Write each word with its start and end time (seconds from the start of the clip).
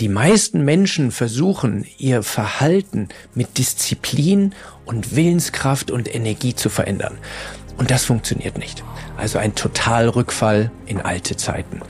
Die 0.00 0.08
meisten 0.08 0.64
Menschen 0.64 1.10
versuchen, 1.10 1.86
ihr 1.98 2.22
Verhalten 2.22 3.10
mit 3.34 3.58
Disziplin 3.58 4.54
und 4.86 5.14
Willenskraft 5.14 5.90
und 5.90 6.12
Energie 6.14 6.54
zu 6.54 6.70
verändern. 6.70 7.18
Und 7.76 7.90
das 7.90 8.06
funktioniert 8.06 8.56
nicht. 8.56 8.82
Also 9.18 9.38
ein 9.38 9.54
Totalrückfall 9.54 10.70
in 10.86 11.02
alte 11.02 11.36
Zeiten. 11.36 11.82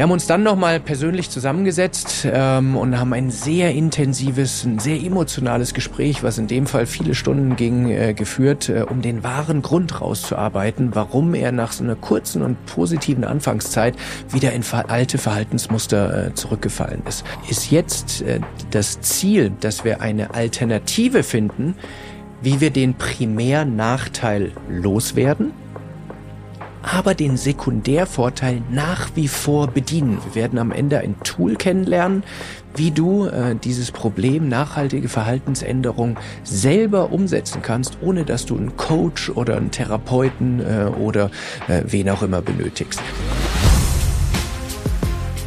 Wir 0.00 0.04
haben 0.04 0.12
uns 0.12 0.26
dann 0.26 0.42
nochmal 0.42 0.80
persönlich 0.80 1.28
zusammengesetzt 1.28 2.24
ähm, 2.24 2.74
und 2.74 2.98
haben 2.98 3.12
ein 3.12 3.30
sehr 3.30 3.74
intensives, 3.74 4.64
ein 4.64 4.78
sehr 4.78 4.98
emotionales 4.98 5.74
Gespräch, 5.74 6.22
was 6.22 6.38
in 6.38 6.46
dem 6.46 6.66
Fall 6.66 6.86
viele 6.86 7.14
Stunden 7.14 7.54
ging, 7.54 7.90
äh, 7.90 8.14
geführt, 8.14 8.70
äh, 8.70 8.86
um 8.88 9.02
den 9.02 9.22
wahren 9.22 9.60
Grund 9.60 10.00
rauszuarbeiten, 10.00 10.94
warum 10.94 11.34
er 11.34 11.52
nach 11.52 11.72
so 11.72 11.84
einer 11.84 11.96
kurzen 11.96 12.40
und 12.40 12.64
positiven 12.64 13.24
Anfangszeit 13.24 13.94
wieder 14.30 14.54
in 14.54 14.64
alte 14.88 15.18
Verhaltensmuster 15.18 16.28
äh, 16.28 16.34
zurückgefallen 16.34 17.02
ist. 17.06 17.22
Ist 17.50 17.70
jetzt 17.70 18.22
äh, 18.22 18.40
das 18.70 19.02
Ziel, 19.02 19.52
dass 19.60 19.84
wir 19.84 20.00
eine 20.00 20.32
Alternative 20.32 21.22
finden, 21.22 21.74
wie 22.40 22.62
wir 22.62 22.70
den 22.70 22.94
Primärnachteil 22.94 24.52
loswerden 24.66 25.52
aber 26.82 27.14
den 27.14 27.36
Sekundärvorteil 27.36 28.62
nach 28.70 29.10
wie 29.14 29.28
vor 29.28 29.68
bedienen. 29.68 30.18
Wir 30.32 30.42
werden 30.42 30.58
am 30.58 30.72
Ende 30.72 30.98
ein 30.98 31.16
Tool 31.22 31.56
kennenlernen, 31.56 32.22
wie 32.74 32.90
du 32.90 33.26
äh, 33.26 33.56
dieses 33.56 33.90
Problem 33.90 34.48
nachhaltige 34.48 35.08
Verhaltensänderung 35.08 36.16
selber 36.44 37.12
umsetzen 37.12 37.62
kannst, 37.62 37.98
ohne 38.00 38.24
dass 38.24 38.46
du 38.46 38.56
einen 38.56 38.76
Coach 38.76 39.30
oder 39.30 39.56
einen 39.56 39.70
Therapeuten 39.70 40.60
äh, 40.60 40.86
oder 40.98 41.30
äh, 41.68 41.82
wen 41.86 42.08
auch 42.10 42.22
immer 42.22 42.42
benötigst. 42.42 43.00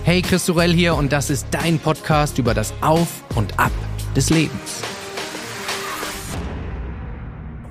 Hey, 0.04 0.22
Chris 0.22 0.46
Sorell 0.46 0.74
hier 0.74 0.96
und 0.96 1.14
das 1.14 1.30
ist 1.30 1.48
dein 1.52 1.80
Podcast 1.80 2.38
über 2.38 2.54
das 2.54 2.74
Auf 2.82 3.24
und 3.36 3.58
Ab 3.58 3.72
des 4.16 4.30
Lebens. 4.30 4.93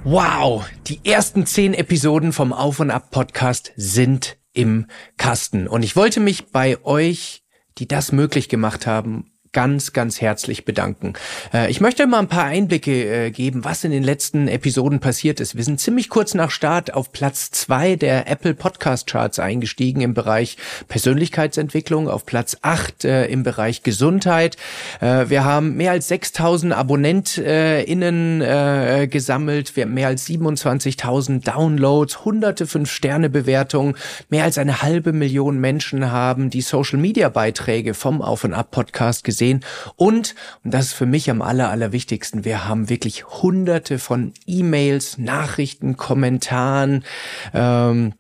Wow, 0.05 0.65
die 0.89 0.99
ersten 1.05 1.47
zehn 1.47 1.75
Episoden 1.75 2.33
vom 2.33 2.53
Auf 2.53 2.81
und 2.81 2.91
Ab 2.91 3.13
Podcast 3.13 3.73
sind 3.77 4.37
im 4.53 4.87
Kasten. 5.17 5.69
Und 5.69 5.85
ich 5.85 5.95
wollte 5.95 6.19
mich 6.19 6.51
bei 6.51 6.85
euch, 6.85 7.45
die 7.79 7.87
das 7.87 8.11
möglich 8.11 8.49
gemacht 8.49 8.89
haben, 8.89 9.32
ganz, 9.53 9.93
ganz 9.93 10.21
herzlich 10.21 10.65
bedanken. 10.65 11.13
Äh, 11.53 11.71
ich 11.71 11.81
möchte 11.81 12.07
mal 12.07 12.21
ein 12.21 12.29
paar 12.29 12.45
Einblicke 12.45 13.27
äh, 13.27 13.31
geben, 13.31 13.65
was 13.65 13.85
in 13.85 13.91
den 13.91 14.03
letzten 14.03 14.49
Episoden 14.49 14.99
passiert 14.99 15.41
ist. 15.41 15.57
Wir 15.57 15.65
sind 15.65 15.79
ziemlich 15.79 16.09
kurz 16.09 16.33
nach 16.35 16.51
Start 16.51 16.95
auf 16.95 17.13
Platz 17.13 17.51
zwei 17.51 17.97
der 17.97 18.31
Apple 18.31 18.55
Podcast 18.55 19.07
Charts 19.07 19.39
eingestiegen 19.39 20.01
im 20.01 20.15
Bereich 20.15 20.57
Persönlichkeitsentwicklung, 20.89 22.09
auf 22.09 22.25
Platz 22.25 22.57
acht 22.63 23.05
äh, 23.05 23.27
im 23.27 23.43
Bereich 23.43 23.83
Gesundheit. 23.83 24.57
wir 25.01 25.45
haben 25.45 25.77
mehr 25.77 25.93
als 25.93 26.09
6000 26.09 26.73
AbonnentInnen 26.73 28.41
gesammelt, 29.11 29.77
wir 29.77 29.85
haben 29.85 29.95
mehr 29.95 30.09
als 30.09 30.27
27.000 30.27 31.45
Downloads, 31.45 32.25
hunderte 32.25 32.67
Fünf-Sterne-Bewertungen, 32.67 33.97
mehr 34.29 34.45
als 34.45 34.59
eine 34.59 34.83
halbe 34.83 35.13
Million 35.13 35.59
Menschen 35.59 36.11
haben 36.11 36.51
die 36.51 36.61
Social-Media-Beiträge 36.61 37.95
vom 37.95 38.23
Auf- 38.23 38.45
und 38.45 38.55
Ab-Podcast 38.55 39.25
gesehen 39.25 39.42
gesehen. 39.43 39.61
Und, 39.97 40.35
und 40.65 40.75
das 40.75 40.87
ist 40.87 40.93
für 40.93 41.07
mich 41.07 41.31
am 41.31 41.43
aller, 41.43 41.71
allerwichtigsten, 41.71 42.45
wir 42.45 42.69
haben 42.69 42.89
wirklich 42.89 43.25
hunderte 43.27 43.99
von 43.99 44.33
E-Mails, 44.47 45.19
Nachrichten, 45.19 45.97
Kommentaren, 45.97 47.05
ähm, 47.53 48.15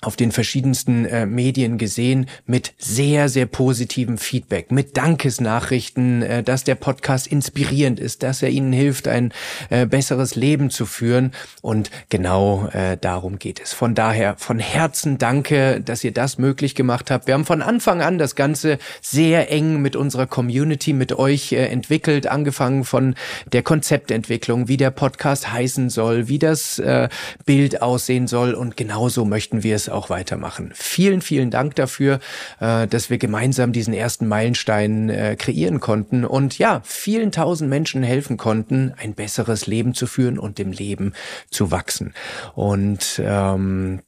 auf 0.00 0.16
den 0.16 0.32
verschiedensten 0.32 1.04
äh, 1.04 1.26
Medien 1.26 1.76
gesehen 1.76 2.26
mit 2.46 2.72
sehr, 2.78 3.28
sehr 3.28 3.46
positivem 3.46 4.16
Feedback, 4.16 4.72
mit 4.72 4.96
Dankesnachrichten, 4.96 6.22
äh, 6.22 6.42
dass 6.42 6.64
der 6.64 6.74
Podcast 6.74 7.26
inspirierend 7.26 8.00
ist, 8.00 8.22
dass 8.22 8.42
er 8.42 8.48
Ihnen 8.48 8.72
hilft, 8.72 9.08
ein 9.08 9.32
äh, 9.68 9.84
besseres 9.84 10.36
Leben 10.36 10.70
zu 10.70 10.86
führen. 10.86 11.32
Und 11.60 11.90
genau 12.08 12.68
äh, 12.72 12.96
darum 12.98 13.38
geht 13.38 13.60
es. 13.60 13.74
Von 13.74 13.94
daher 13.94 14.36
von 14.38 14.58
Herzen 14.58 15.18
danke, 15.18 15.82
dass 15.82 16.02
ihr 16.02 16.12
das 16.12 16.38
möglich 16.38 16.74
gemacht 16.74 17.10
habt. 17.10 17.26
Wir 17.26 17.34
haben 17.34 17.44
von 17.44 17.60
Anfang 17.60 18.00
an 18.00 18.16
das 18.16 18.34
Ganze 18.34 18.78
sehr 19.02 19.52
eng 19.52 19.82
mit 19.82 19.96
unserer 19.96 20.26
Community, 20.26 20.94
mit 20.94 21.12
euch 21.12 21.52
äh, 21.52 21.66
entwickelt, 21.66 22.26
angefangen 22.26 22.84
von 22.84 23.16
der 23.52 23.62
Konzeptentwicklung, 23.62 24.66
wie 24.66 24.78
der 24.78 24.90
Podcast 24.90 25.52
heißen 25.52 25.90
soll, 25.90 26.28
wie 26.28 26.38
das 26.38 26.78
äh, 26.78 27.10
Bild 27.44 27.82
aussehen 27.82 28.26
soll. 28.26 28.54
Und 28.54 28.78
genauso 28.78 29.26
möchten 29.26 29.62
wir 29.62 29.76
es 29.76 29.89
auch 29.90 30.10
weitermachen. 30.10 30.72
Vielen, 30.74 31.20
vielen 31.22 31.50
Dank 31.50 31.74
dafür, 31.76 32.20
äh, 32.60 32.86
dass 32.86 33.10
wir 33.10 33.18
gemeinsam 33.18 33.72
diesen 33.72 33.94
ersten 33.94 34.26
Meilenstein 34.26 35.08
äh, 35.10 35.36
kreieren 35.36 35.80
konnten 35.80 36.24
und 36.24 36.58
ja, 36.58 36.80
vielen 36.84 37.32
tausend 37.32 37.70
Menschen 37.70 38.02
helfen 38.02 38.36
konnten, 38.36 38.94
ein 38.96 39.14
besseres 39.14 39.66
Leben 39.66 39.94
zu 39.94 40.06
führen 40.06 40.38
und 40.38 40.58
dem 40.58 40.72
Leben 40.72 41.12
zu 41.50 41.70
wachsen. 41.70 42.14
Und 42.54 43.20
ähm, 43.24 44.00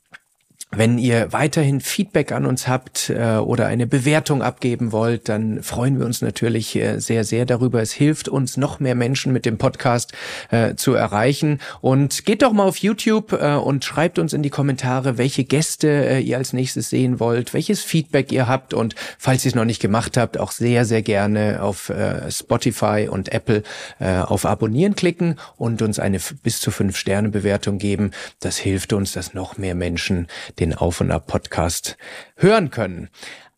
wenn 0.74 0.96
ihr 0.96 1.32
weiterhin 1.32 1.82
Feedback 1.82 2.32
an 2.32 2.46
uns 2.46 2.66
habt 2.66 3.10
äh, 3.10 3.36
oder 3.36 3.66
eine 3.66 3.86
Bewertung 3.86 4.42
abgeben 4.42 4.90
wollt, 4.90 5.28
dann 5.28 5.62
freuen 5.62 5.98
wir 5.98 6.06
uns 6.06 6.22
natürlich 6.22 6.74
äh, 6.76 6.98
sehr, 6.98 7.24
sehr 7.24 7.44
darüber. 7.44 7.82
Es 7.82 7.92
hilft 7.92 8.28
uns, 8.28 8.56
noch 8.56 8.80
mehr 8.80 8.94
Menschen 8.94 9.34
mit 9.34 9.44
dem 9.44 9.58
Podcast 9.58 10.12
äh, 10.50 10.74
zu 10.74 10.94
erreichen. 10.94 11.60
Und 11.82 12.24
geht 12.24 12.40
doch 12.40 12.52
mal 12.52 12.64
auf 12.64 12.78
YouTube 12.78 13.32
äh, 13.32 13.54
und 13.54 13.84
schreibt 13.84 14.18
uns 14.18 14.32
in 14.32 14.42
die 14.42 14.48
Kommentare, 14.48 15.18
welche 15.18 15.44
Gäste 15.44 15.88
äh, 15.88 16.20
ihr 16.20 16.38
als 16.38 16.54
nächstes 16.54 16.88
sehen 16.88 17.20
wollt, 17.20 17.52
welches 17.52 17.82
Feedback 17.82 18.32
ihr 18.32 18.48
habt. 18.48 18.72
Und 18.72 18.94
falls 19.18 19.44
ihr 19.44 19.50
es 19.50 19.54
noch 19.54 19.66
nicht 19.66 19.82
gemacht 19.82 20.16
habt, 20.16 20.38
auch 20.38 20.52
sehr, 20.52 20.86
sehr 20.86 21.02
gerne 21.02 21.62
auf 21.62 21.90
äh, 21.90 22.30
Spotify 22.30 23.08
und 23.10 23.30
Apple 23.32 23.62
auf 23.98 24.46
Abonnieren 24.46 24.96
klicken 24.96 25.36
und 25.56 25.82
uns 25.82 25.98
eine 25.98 26.18
bis 26.42 26.60
zu 26.60 26.70
fünf 26.70 26.96
Sterne 26.96 27.28
Bewertung 27.28 27.78
geben. 27.78 28.10
Das 28.40 28.58
hilft 28.58 28.92
uns, 28.92 29.12
dass 29.12 29.34
noch 29.34 29.58
mehr 29.58 29.74
Menschen 29.74 30.26
den 30.62 30.74
Auf 30.74 31.00
und 31.00 31.10
Ab 31.10 31.26
Podcast 31.26 31.96
hören 32.36 32.70
können. 32.70 33.10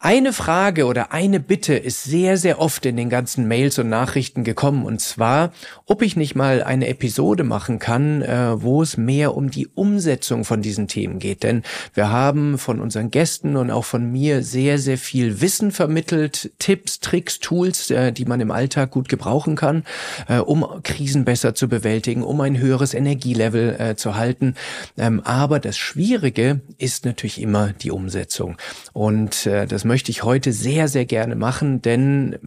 Eine 0.04 0.34
Frage 0.34 0.84
oder 0.84 1.12
eine 1.12 1.41
Bitte 1.41 1.72
ist 1.72 2.04
sehr, 2.04 2.37
sehr 2.37 2.60
oft 2.60 2.84
in 2.84 2.98
den 2.98 3.09
ganzen 3.09 3.48
Mails 3.48 3.78
und 3.78 3.88
Nachrichten 3.88 4.44
gekommen, 4.44 4.84
und 4.84 5.00
zwar, 5.00 5.50
ob 5.87 6.03
ich 6.03 6.15
nicht 6.15 6.34
mal 6.34 6.62
eine 6.62 6.88
Episode 6.88 7.42
machen 7.42 7.78
kann, 7.78 8.20
äh, 8.20 8.60
wo 8.60 8.82
es 8.82 8.98
mehr 8.98 9.34
um 9.34 9.50
die 9.50 9.66
Umsetzung 9.66 10.44
von 10.44 10.60
diesen 10.60 10.88
Themen 10.88 11.20
geht. 11.20 11.43
Denn 11.43 11.62
wir 11.94 12.10
haben 12.10 12.59
von 12.59 12.81
unseren 12.81 13.10
Gästen 13.10 13.56
und 13.56 13.70
auch 13.70 13.87
von 13.87 14.12
mir 14.12 14.43
sehr, 14.43 14.76
sehr 14.76 14.98
viel 14.98 15.41
Wissen 15.41 15.72
vermittelt, 15.72 16.53
Tipps, 16.59 17.00
Tricks, 17.00 17.41
Tools, 17.41 17.91
äh, 17.91 18.12
die 18.12 18.26
man 18.26 18.43
im 18.43 18.50
Alltag 18.50 18.91
gut 18.91 19.09
gebrauchen 19.09 19.56
kann, 19.56 19.84
äh, 20.28 20.37
um 20.37 20.66
Krisen 20.82 21.25
besser 21.25 21.54
zu 21.54 21.66
bewältigen, 21.66 22.22
um 22.22 22.43
ein 22.43 22.59
höheres 22.59 22.93
Energielevel 22.93 23.76
äh, 23.78 23.97
zu 23.97 24.16
halten. 24.16 24.54
Ähm, 24.98 25.22
aber 25.25 25.60
das 25.60 25.78
Schwierige 25.78 26.60
ist 26.76 27.06
natürlich 27.06 27.41
immer 27.41 27.72
die 27.72 27.91
Umsetzung. 27.91 28.59
Und 28.93 29.47
äh, 29.47 29.66
das 29.66 29.84
möchte 29.84 29.94
ich 29.94 30.22
heute 30.22 30.53
sehr, 30.53 30.88
sehr 30.88 31.05
gerne 31.05 31.37
machen, 31.37 31.82
denn 31.82 32.38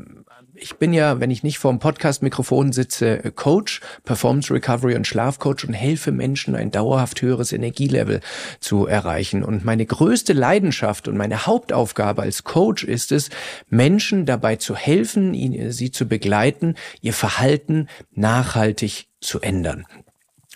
ich 0.60 0.78
bin 0.78 0.92
ja, 0.92 1.20
wenn 1.20 1.32
ich 1.32 1.44
nicht 1.44 1.60
vor 1.60 1.72
dem 1.72 1.80
Podcast-Mikrofon 1.80 2.72
sitze, 2.72 3.32
Coach, 3.36 3.82
Performance 4.04 4.54
Recovery 4.54 4.96
und 4.96 5.06
Schlafcoach 5.06 5.66
und 5.68 5.74
helfe 5.74 6.12
Menschen, 6.12 6.56
ein 6.56 6.72
dauerhaft 6.72 7.22
höheres 7.22 7.54
Energielevel 7.54 8.22
zu 8.60 8.88
erreichen. 8.88 9.44
Und 9.44 9.64
meine 9.64 9.86
größte 9.86 10.34
Leidenschaft 10.34 11.08
und 11.08 11.18
meine 11.18 11.46
Hauptaufgabe 11.46 12.24
als 12.24 12.44
Coach 12.44 12.84
ist 12.84 13.12
es, 13.12 13.30
Menschen 13.70 14.26
dabei 14.26 14.56
zu 14.56 14.76
helfen, 14.76 15.34
sie 15.72 15.92
zu 15.92 16.08
begleiten, 16.08 16.76
ihr 17.02 17.14
Verhalten 17.14 17.88
nachhaltig 18.12 19.08
zu 19.22 19.40
ändern. 19.42 19.86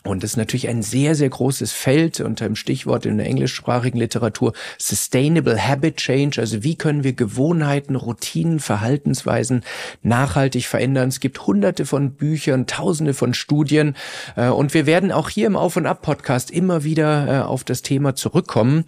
Und 0.03 0.23
das 0.23 0.31
ist 0.31 0.37
natürlich 0.37 0.67
ein 0.67 0.81
sehr, 0.81 1.13
sehr 1.13 1.29
großes 1.29 1.71
Feld 1.71 2.21
unter 2.21 2.45
dem 2.45 2.55
Stichwort 2.55 3.05
in 3.05 3.17
der 3.17 3.27
englischsprachigen 3.27 3.99
Literatur 3.99 4.53
Sustainable 4.79 5.67
Habit 5.67 5.97
Change. 5.97 6.41
Also 6.41 6.63
wie 6.63 6.75
können 6.75 7.03
wir 7.03 7.13
Gewohnheiten, 7.13 7.95
Routinen, 7.95 8.59
Verhaltensweisen 8.59 9.63
nachhaltig 10.01 10.65
verändern? 10.65 11.09
Es 11.09 11.19
gibt 11.19 11.45
hunderte 11.45 11.85
von 11.85 12.13
Büchern, 12.13 12.65
tausende 12.65 13.13
von 13.13 13.35
Studien. 13.35 13.95
Äh, 14.35 14.47
und 14.47 14.73
wir 14.73 14.87
werden 14.87 15.11
auch 15.11 15.29
hier 15.29 15.45
im 15.45 15.55
Auf 15.55 15.77
und 15.77 15.85
Ab 15.85 16.01
Podcast 16.01 16.49
immer 16.49 16.83
wieder 16.83 17.27
äh, 17.27 17.41
auf 17.43 17.63
das 17.63 17.83
Thema 17.83 18.15
zurückkommen. 18.15 18.85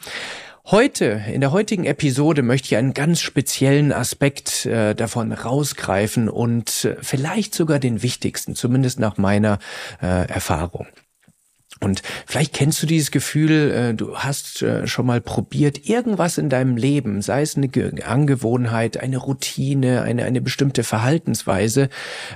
Heute, 0.66 1.22
in 1.28 1.42
der 1.42 1.52
heutigen 1.52 1.84
Episode, 1.84 2.42
möchte 2.42 2.68
ich 2.68 2.78
einen 2.78 2.94
ganz 2.94 3.20
speziellen 3.20 3.92
Aspekt 3.92 4.66
äh, 4.66 4.96
davon 4.96 5.34
rausgreifen 5.34 6.30
und 6.30 6.86
äh, 6.86 6.96
vielleicht 7.02 7.54
sogar 7.54 7.80
den 7.80 8.02
wichtigsten, 8.02 8.56
zumindest 8.56 8.98
nach 8.98 9.18
meiner 9.18 9.60
äh, 10.02 10.26
Erfahrung. 10.30 10.88
Und 11.84 12.02
vielleicht 12.26 12.54
kennst 12.54 12.82
du 12.82 12.88
dieses 12.88 13.12
Gefühl, 13.12 13.72
äh, 13.72 13.94
du 13.94 14.16
hast 14.16 14.62
äh, 14.62 14.88
schon 14.88 15.06
mal 15.06 15.22
probiert, 15.22 15.88
irgendwas 15.88 16.38
in 16.38 16.50
deinem 16.50 16.78
Leben, 16.78 17.22
sei 17.22 17.42
es 17.42 17.58
eine 17.58 17.70
Angewohnheit, 18.06 18.98
eine 18.98 19.18
Routine, 19.18 20.02
eine, 20.02 20.24
eine 20.24 20.42
bestimmte 20.42 20.84
Verhaltensweise, 20.84 21.90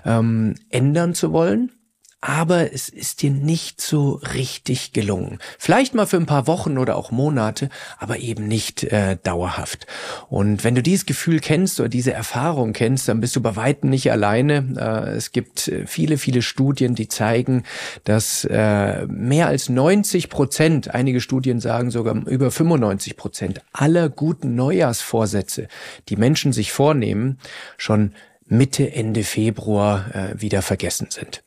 ähm, 0.06 0.56
ändern 0.70 1.14
zu 1.14 1.32
wollen 1.32 1.72
aber 2.20 2.74
es 2.74 2.90
ist 2.90 3.22
dir 3.22 3.30
nicht 3.30 3.80
so 3.80 4.20
richtig 4.34 4.92
gelungen. 4.92 5.38
Vielleicht 5.60 5.94
mal 5.94 6.08
für 6.08 6.18
ein 6.18 6.26
paar 6.26 6.48
Wochen 6.48 6.80
oder 6.80 6.96
auch 6.96 7.12
Monate, 7.12 7.70
aber 8.00 8.18
eben 8.18 8.48
nicht 8.48 8.84
äh, 8.86 9.18
dauerhaft. 9.22 9.86
Und 10.28 10.64
wenn 10.64 10.74
du 10.74 10.82
dieses 10.82 11.06
Gefühl 11.06 11.40
kennst 11.40 11.80
oder 11.80 11.90
diese 11.90 12.14
Erfahrung 12.14 12.74
kennst, 12.74 13.08
dann 13.08 13.22
bist 13.22 13.36
du 13.36 13.42
bei 13.42 13.56
weitem 13.56 13.92
nicht 13.92 14.12
alleine. 14.12 14.76
Äh, 14.78 15.16
es 15.16 15.32
gibt 15.32 15.68
äh, 15.68 15.86
viele, 15.86 16.18
viele 16.18 16.42
Studien, 16.42 16.96
die 16.96 17.08
zeigen, 17.08 17.64
dass 18.04 18.46
äh, 18.46 19.06
mehr 19.06 19.48
als 19.48 19.70
90 19.70 20.30
Prozent, 20.30 20.96
einige 20.96 21.22
Studien 21.22 21.60
sagen 21.60 21.92
sogar 21.92 22.16
über 22.28 22.50
95 22.50 23.16
Prozent 23.16 23.62
aller 23.74 24.10
guten 24.10 24.56
Neujahrsvorsätze, 24.56 25.68
die 26.10 26.16
Menschen 26.16 26.52
sich 26.52 26.72
vornehmen, 26.72 27.38
schon 27.78 28.14
Mitte, 28.48 28.92
Ende 28.92 29.24
Februar 29.24 30.16
äh, 30.16 30.42
wieder 30.42 30.64
vergessen 30.64 31.08
sind. 31.12 31.44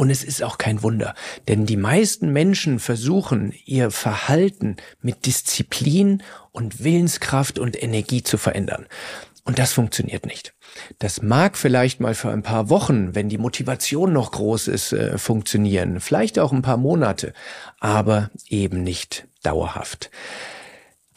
Und 0.00 0.08
es 0.08 0.24
ist 0.24 0.42
auch 0.42 0.56
kein 0.56 0.82
Wunder, 0.82 1.14
denn 1.46 1.66
die 1.66 1.76
meisten 1.76 2.32
Menschen 2.32 2.78
versuchen, 2.78 3.52
ihr 3.66 3.90
Verhalten 3.90 4.76
mit 5.02 5.26
Disziplin 5.26 6.22
und 6.52 6.82
Willenskraft 6.82 7.58
und 7.58 7.82
Energie 7.82 8.22
zu 8.22 8.38
verändern. 8.38 8.86
Und 9.44 9.58
das 9.58 9.74
funktioniert 9.74 10.24
nicht. 10.24 10.54
Das 11.00 11.20
mag 11.20 11.58
vielleicht 11.58 12.00
mal 12.00 12.14
für 12.14 12.30
ein 12.30 12.42
paar 12.42 12.70
Wochen, 12.70 13.14
wenn 13.14 13.28
die 13.28 13.36
Motivation 13.36 14.14
noch 14.14 14.32
groß 14.32 14.68
ist, 14.68 14.94
äh, 14.94 15.18
funktionieren, 15.18 16.00
vielleicht 16.00 16.38
auch 16.38 16.52
ein 16.52 16.62
paar 16.62 16.78
Monate, 16.78 17.34
aber 17.78 18.30
eben 18.48 18.82
nicht 18.82 19.28
dauerhaft. 19.42 20.10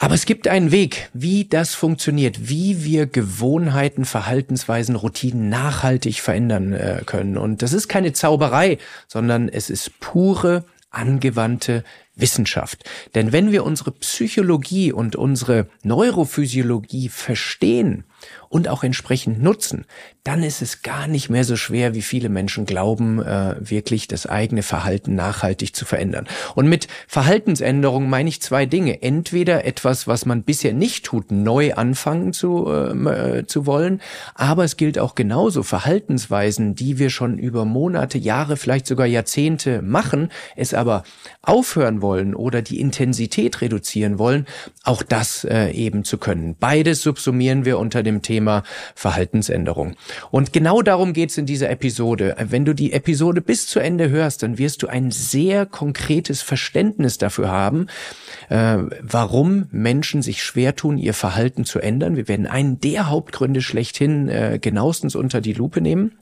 Aber 0.03 0.15
es 0.15 0.25
gibt 0.25 0.50
einen 0.50 0.73
Weg, 0.73 1.09
wie 1.13 1.45
das 1.45 1.75
funktioniert, 1.75 2.50
wie 2.50 2.83
wir 2.83 3.05
Gewohnheiten, 3.05 4.03
Verhaltensweisen, 4.03 4.97
Routinen 4.97 5.47
nachhaltig 5.47 6.19
verändern 6.19 6.73
äh, 6.73 7.03
können. 7.05 7.38
Und 7.38 7.61
das 7.61 7.71
ist 7.71 7.88
keine 7.88 8.11
Zauberei, 8.11 8.79
sondern 9.07 9.47
es 9.47 9.69
ist 9.69 9.97
pure, 10.01 10.65
angewandte 10.91 11.85
Wissenschaft. 12.17 12.83
Denn 13.15 13.31
wenn 13.31 13.53
wir 13.53 13.63
unsere 13.63 13.91
Psychologie 13.91 14.91
und 14.91 15.15
unsere 15.15 15.67
Neurophysiologie 15.83 17.07
verstehen, 17.07 18.03
und 18.50 18.68
auch 18.68 18.84
entsprechend 18.84 19.42
nutzen, 19.42 19.86
dann 20.24 20.44
ist 20.44 20.62
es 20.62 20.84
gar 20.84 21.08
nicht 21.08 21.30
mehr 21.30 21.44
so 21.44 21.56
schwer, 21.56 21.96
wie 21.96 22.02
viele 22.02 22.30
Menschen 22.30 22.66
glauben, 22.66 23.22
äh, 23.22 23.56
wirklich 23.60 24.08
das 24.08 24.25
eigene 24.25 24.64
Verhalten 24.64 25.16
nachhaltig 25.16 25.75
zu 25.75 25.86
verändern. 25.86 26.28
Und 26.56 26.70
mit 26.70 26.88
Verhaltensänderung 27.08 28.10
meine 28.10 28.30
ich 28.30 28.42
zwei 28.42 28.66
Dinge. 28.66 29.02
Entweder 29.02 29.66
etwas, 29.66 30.08
was 30.08 30.25
man 30.25 30.44
bisher 30.44 30.74
nicht 30.74 31.06
tut, 31.06 31.31
neu 31.31 31.74
anfangen 31.74 32.31
zu, 32.31 32.68
äh, 32.68 33.40
äh 33.40 33.48
zu 33.48 33.66
wollen, 33.66 34.02
aber 34.36 34.64
es 34.64 34.78
gilt 34.78 35.00
auch 35.00 35.16
genauso 35.16 35.64
Verhaltensweisen, 35.64 36.75
die 36.75 37.00
wir 37.00 37.10
schon 37.10 37.38
über 37.38 37.66
Monate, 37.66 38.18
Jahre, 38.18 38.56
vielleicht 38.56 38.88
sogar 38.88 39.08
Jahrzehnte 39.08 39.81
machen, 39.81 40.30
es 40.56 40.74
aber 40.74 41.04
aufhören 41.42 42.02
wollen 42.02 42.36
oder 42.36 42.62
die 42.62 42.80
Intensität 42.80 43.62
reduzieren 43.62 44.20
wollen, 44.20 44.46
auch 44.84 45.04
das 45.04 45.44
äh, 45.44 45.72
eben 45.72 46.04
zu 46.06 46.18
können. 46.18 46.56
Beides 46.60 47.02
subsumieren 47.02 47.66
wir 47.66 47.80
unter 47.80 48.04
dem 48.04 48.12
Thema 48.21 48.63
Verhaltensänderung. 48.95 49.95
Und 50.31 50.54
genau 50.54 50.81
darum 50.81 51.13
geht's 51.13 51.38
in 51.38 51.45
dieser 51.45 51.69
Episode. 51.69 52.36
Wenn 52.39 52.65
du 52.65 52.74
die 52.74 52.94
Episode 52.94 53.42
bis 53.42 53.68
zu 53.68 53.80
Ende 53.80 54.10
hörst, 54.10 54.44
dann 54.44 54.57
wirst 54.57 54.83
du 54.83 54.88
ein 54.88 55.12
sehr 55.12 55.65
konkretes 55.65 56.42
Verständnis 56.42 57.18
dafür 57.18 57.50
haben, 57.50 57.88
äh, 58.50 58.77
warum 59.01 59.68
Menschen 59.71 60.21
sich 60.21 60.44
schwer 60.44 60.75
tun, 60.75 60.98
ihr 60.98 61.13
Verhalten 61.13 61.65
zu 61.65 61.80
ändern. 61.80 62.15
Wir 62.15 62.27
werden 62.27 62.48
einen 62.48 62.80
der 62.80 63.10
Hauptgründe 63.10 63.62
schlechthin 63.62 64.30
äh, 64.30 64.60
genauestens 64.62 65.15
unter 65.15 65.42
die 65.42 65.54
Lupe 65.54 65.81
nehmen. 65.81 66.18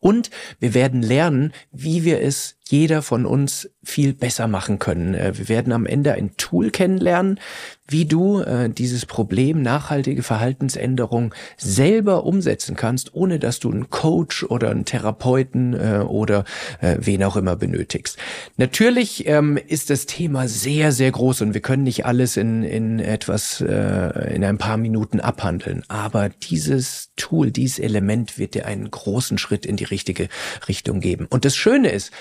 Und 0.00 0.30
wir 0.60 0.74
werden 0.74 1.02
lernen, 1.02 1.52
wie 1.72 2.04
wir 2.04 2.20
es 2.20 2.57
jeder 2.70 3.00
von 3.00 3.24
uns 3.24 3.70
viel 3.82 4.12
besser 4.12 4.46
machen 4.46 4.78
können. 4.78 5.14
Äh, 5.14 5.38
wir 5.38 5.48
werden 5.48 5.72
am 5.72 5.86
Ende 5.86 6.12
ein 6.12 6.36
Tool 6.36 6.70
kennenlernen, 6.70 7.40
wie 7.88 8.04
du 8.04 8.40
äh, 8.40 8.68
dieses 8.68 9.06
Problem 9.06 9.62
nachhaltige 9.62 10.22
Verhaltensänderung 10.22 11.34
selber 11.56 12.24
umsetzen 12.24 12.76
kannst, 12.76 13.14
ohne 13.14 13.38
dass 13.38 13.58
du 13.58 13.70
einen 13.70 13.88
Coach 13.88 14.44
oder 14.44 14.70
einen 14.70 14.84
Therapeuten 14.84 15.72
äh, 15.72 16.00
oder 16.00 16.44
äh, 16.82 16.96
wen 17.00 17.24
auch 17.24 17.36
immer 17.36 17.56
benötigst. 17.56 18.18
Natürlich 18.58 19.26
ähm, 19.26 19.58
ist 19.66 19.88
das 19.88 20.04
Thema 20.04 20.46
sehr, 20.46 20.92
sehr 20.92 21.10
groß 21.10 21.40
und 21.40 21.54
wir 21.54 21.62
können 21.62 21.84
nicht 21.84 22.04
alles 22.04 22.36
in, 22.36 22.62
in 22.62 22.98
etwas, 22.98 23.62
äh, 23.62 24.34
in 24.34 24.44
ein 24.44 24.58
paar 24.58 24.76
Minuten 24.76 25.20
abhandeln. 25.20 25.82
Aber 25.88 26.28
dieses 26.28 27.12
Tool, 27.16 27.50
dieses 27.50 27.78
Element 27.78 28.38
wird 28.38 28.52
dir 28.52 28.66
einen 28.66 28.90
großen 28.90 29.38
Schritt 29.38 29.64
in 29.64 29.76
die 29.76 29.84
richtige 29.84 30.28
Richtung 30.68 31.00
geben. 31.00 31.26
Und 31.30 31.46
das 31.46 31.56
Schöne 31.56 31.90
ist, 31.90 32.12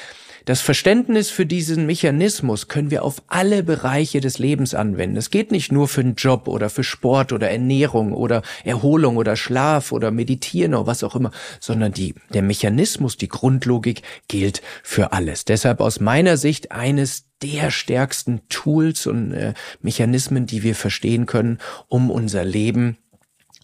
das 0.48 0.62
Verständnis 0.62 1.30
für 1.30 1.46
diesen 1.46 1.86
Mechanismus 1.86 2.70
können 2.70 2.90
wir 2.90 3.04
auf 3.04 3.22
alle 3.28 3.64
Bereiche 3.64 4.22
des 4.22 4.40
Lebens 4.40 4.74
anwenden. 4.74 5.18
Es 5.18 5.30
geht 5.30 5.52
nicht 5.52 5.74
nur 5.74 5.90
für 5.90 6.00
einen 6.00 6.16
Job 6.16 6.48
oder 6.48 6.70
für 6.70 6.86
Sport 6.86 7.34
oder 7.34 7.50
Ernährung 7.50 8.14
oder 8.14 8.44
Erholung 8.64 9.18
oder 9.18 9.36
Schlaf 9.36 9.92
oder 9.92 10.10
Meditieren 10.10 10.74
oder 10.74 10.88
was 10.88 11.04
auch 11.04 11.18
immer, 11.18 11.32
sondern 11.60 11.92
die, 11.92 12.16
der 12.30 12.44
Mechanismus, 12.44 13.18
die 13.18 13.28
Grundlogik 13.28 14.04
gilt 14.30 14.62
für 14.84 15.12
alles. 15.12 15.44
Deshalb 15.44 15.82
aus 15.82 16.00
meiner 16.00 16.38
Sicht 16.38 16.72
eines 16.72 17.26
der 17.42 17.70
stärksten 17.70 18.48
Tools 18.48 19.06
und 19.06 19.34
äh, 19.34 19.54
Mechanismen, 19.82 20.46
die 20.46 20.64
wir 20.64 20.76
verstehen 20.76 21.26
können, 21.26 21.58
um 21.90 22.10
unser 22.10 22.46
Leben 22.46 22.98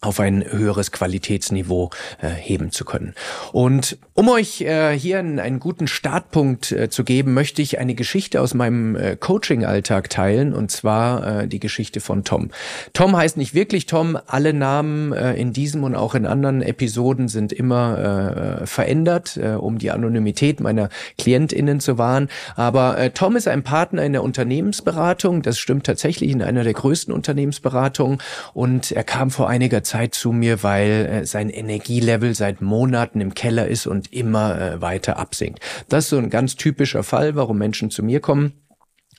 auf 0.04 0.20
ein 0.20 0.44
höheres 0.44 0.92
Qualitätsniveau 0.92 1.90
äh, 2.22 2.28
heben 2.30 2.72
zu 2.72 2.86
können. 2.86 3.16
Und 3.52 3.98
um 4.14 4.30
euch 4.30 4.62
äh, 4.62 4.98
hier 4.98 5.20
einen, 5.20 5.40
einen, 5.40 5.60
guten 5.60 5.88
Startpunkt 5.88 6.72
äh, 6.72 6.90
zu 6.90 7.04
geben, 7.04 7.34
möchte 7.34 7.62
ich 7.62 7.80
eine 7.80 7.96
Geschichte 7.96 8.42
aus 8.42 8.54
meinem 8.54 8.96
äh, 8.96 9.16
Coaching-Alltag 9.16 10.10
teilen, 10.10 10.54
und 10.54 10.72
zwar 10.72 11.42
äh, 11.42 11.48
die 11.48 11.60
Geschichte 11.60 12.00
von 12.00 12.24
Tom. 12.24 12.50
Tom 12.94 13.18
heißt 13.18 13.38
nicht 13.38 13.54
wirklich 13.54 13.86
Tom, 13.86 14.18
alle 14.28 14.54
Namen 14.54 15.14
äh, 15.14 15.34
in 15.34 15.54
diesem 15.54 15.84
und 15.84 15.96
auch 15.96 16.16
in 16.16 16.26
anderen 16.26 16.62
Episoden 16.62 17.28
sind 17.28 17.52
immer 17.52 18.64
verändert, 18.66 19.40
um 19.58 19.78
die 19.78 19.92
Anonymität 19.92 20.60
meiner 20.60 20.90
KlientInnen 21.18 21.80
zu 21.80 21.98
wahren. 21.98 22.30
Aber 22.56 23.14
Tom 23.14 23.36
ist 23.36 23.48
ein 23.48 23.64
Partner 23.64 24.04
in 24.04 24.14
der 24.14 24.24
Unternehmensberatung, 24.24 25.42
das 25.42 25.58
stimmt 25.58 25.86
tatsächlich 25.86 26.32
in 26.32 26.42
einer 26.42 26.64
der 26.64 26.74
größten 26.74 27.14
Unternehmensberatungen 27.14 28.20
und 28.54 28.92
er 28.92 29.04
kam 29.04 29.32
vor 29.32 29.50
einiger 29.50 29.84
Zeit 29.84 30.04
Zeit 30.04 30.16
zu 30.16 30.32
mir, 30.32 30.64
weil 30.64 30.90
äh, 30.90 31.26
sein 31.26 31.50
Energielevel 31.50 32.34
seit 32.36 32.62
Monaten 32.62 33.22
im 33.22 33.34
Keller 33.34 33.68
ist 33.68 33.88
und 33.88 34.03
immer 34.12 34.60
äh, 34.60 34.82
weiter 34.82 35.18
absinkt. 35.18 35.60
Das 35.90 36.06
ist 36.06 36.10
so 36.10 36.18
ein 36.18 36.30
ganz 36.30 36.56
typischer 36.56 37.04
Fall, 37.04 37.36
warum 37.36 37.58
Menschen 37.58 37.90
zu 37.90 38.04
mir 38.04 38.20
kommen. 38.20 38.54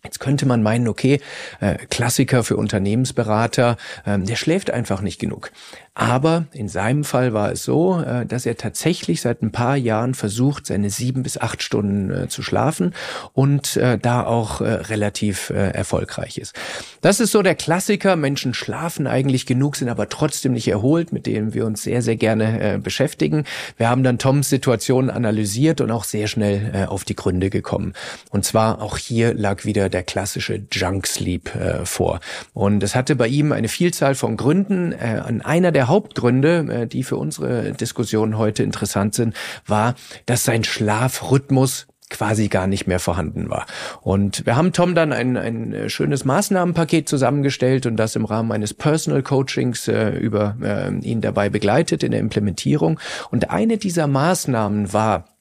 Jetzt 0.05 0.21
könnte 0.21 0.45
man 0.45 0.63
meinen, 0.63 0.87
okay, 0.87 1.21
äh, 1.61 1.77
Klassiker 1.89 2.45
für 2.45 2.59
Unternehmensberater, 2.59 3.79
äh, 4.05 4.19
der 4.19 4.37
schläft 4.37 4.71
einfach 4.71 5.01
nicht 5.01 5.19
genug. 5.19 5.51
Aber 5.97 6.47
in 6.53 6.69
seinem 6.69 7.05
Fall 7.05 7.33
war 7.35 7.53
es 7.53 7.63
so, 7.63 8.01
äh, 8.01 8.27
dass 8.27 8.47
er 8.47 8.57
tatsächlich 8.57 9.21
seit 9.21 9.43
ein 9.43 9.53
paar 9.53 9.77
Jahren 9.77 10.15
versucht, 10.15 10.67
seine 10.67 10.91
sieben 10.91 11.23
bis 11.23 11.39
acht 11.39 11.63
Stunden 11.63 12.11
äh, 12.11 12.29
zu 12.29 12.43
schlafen 12.43 12.95
und 13.33 13.77
äh, 13.77 13.97
da 13.99 14.25
auch 14.25 14.61
relativ 14.61 15.51
erfolgreich 15.51 16.39
ist. 16.39 16.55
Das 17.01 17.21
ist 17.21 17.33
so 17.33 17.43
der 17.43 17.55
Klassiker. 17.55 18.17
Menschen 18.17 18.55
schlafen 18.55 19.07
eigentlich 19.07 19.47
genug, 19.47 19.77
sind 19.77 19.89
aber 19.89 20.09
trotzdem 20.09 20.53
nicht 20.53 20.69
erholt, 20.69 21.13
mit 21.13 21.27
dem 21.27 21.55
wir 21.55 21.67
uns 21.67 21.83
sehr, 21.83 22.03
sehr 22.03 22.17
gerne 22.17 22.79
beschäftigen. 22.83 23.45
Wir 23.77 23.89
haben 23.89 24.03
dann 24.03 24.19
Toms 24.19 24.49
Situation 24.49 25.11
analysiert 25.11 25.81
und 25.81 25.91
auch 25.91 26.05
sehr 26.05 26.27
schnell 26.27 26.87
auf 26.89 27.05
die 27.05 27.17
Gründe 27.17 27.51
gekommen. 27.51 27.95
Und 28.31 28.45
zwar 28.45 28.81
auch 28.81 28.97
hier 28.97 29.35
lag 29.35 29.65
wieder 29.65 29.89
der 29.89 30.03
klassische 30.03 30.63
Junk 30.71 31.07
Sleep 31.07 31.51
vor. 31.85 32.21
Und 32.53 32.83
es 32.83 32.95
hatte 32.95 33.17
bei 33.17 33.29
ihm 33.29 33.53
eine 33.53 33.69
Vielzahl 33.69 34.15
von 34.15 34.37
Gründen. 34.37 34.95
An 34.95 35.43
einer 35.43 35.73
der 35.73 35.84
der 35.85 35.89
Hauptgründe, 35.89 36.67
äh, 36.71 36.87
die 36.87 37.03
für 37.03 37.19
unsere 37.19 37.73
Diskussion 37.73 38.39
heute 38.39 38.63
interessant 38.63 39.15
sind, 39.15 39.35
war, 39.67 39.95
dass 40.25 40.45
sein 40.45 40.65
Schlafrhythmus 40.65 41.87
quasi 42.09 42.49
gar 42.49 42.67
nicht 42.67 42.87
mehr 42.87 43.01
vorhanden 43.01 43.51
war. 43.51 43.67
Und 44.01 44.47
wir 44.47 44.57
haben 44.57 44.73
Tom 44.73 44.95
dann 44.95 45.13
ein, 45.13 45.37
ein 45.37 45.73
äh, 45.75 45.89
schönes 45.91 46.25
Maßnahmenpaket 46.25 47.09
zusammengestellt 47.09 47.85
und 47.87 47.97
das 47.97 48.17
im 48.17 48.25
Rahmen 48.25 48.53
eines 48.53 48.73
Personal 48.73 49.23
Coachings 49.23 49.89
äh, 49.89 50.11
über 50.11 50.57
äh, 50.63 50.95
ihn 51.01 51.21
dabei 51.21 51.51
begleitet 51.51 52.03
in 52.03 52.13
der 52.13 52.21
Implementierung. 52.21 52.99
Und 53.31 53.51
eine 53.51 53.77
dieser 53.77 54.07
Maßnahmen 54.07 54.93
war, 54.93 55.34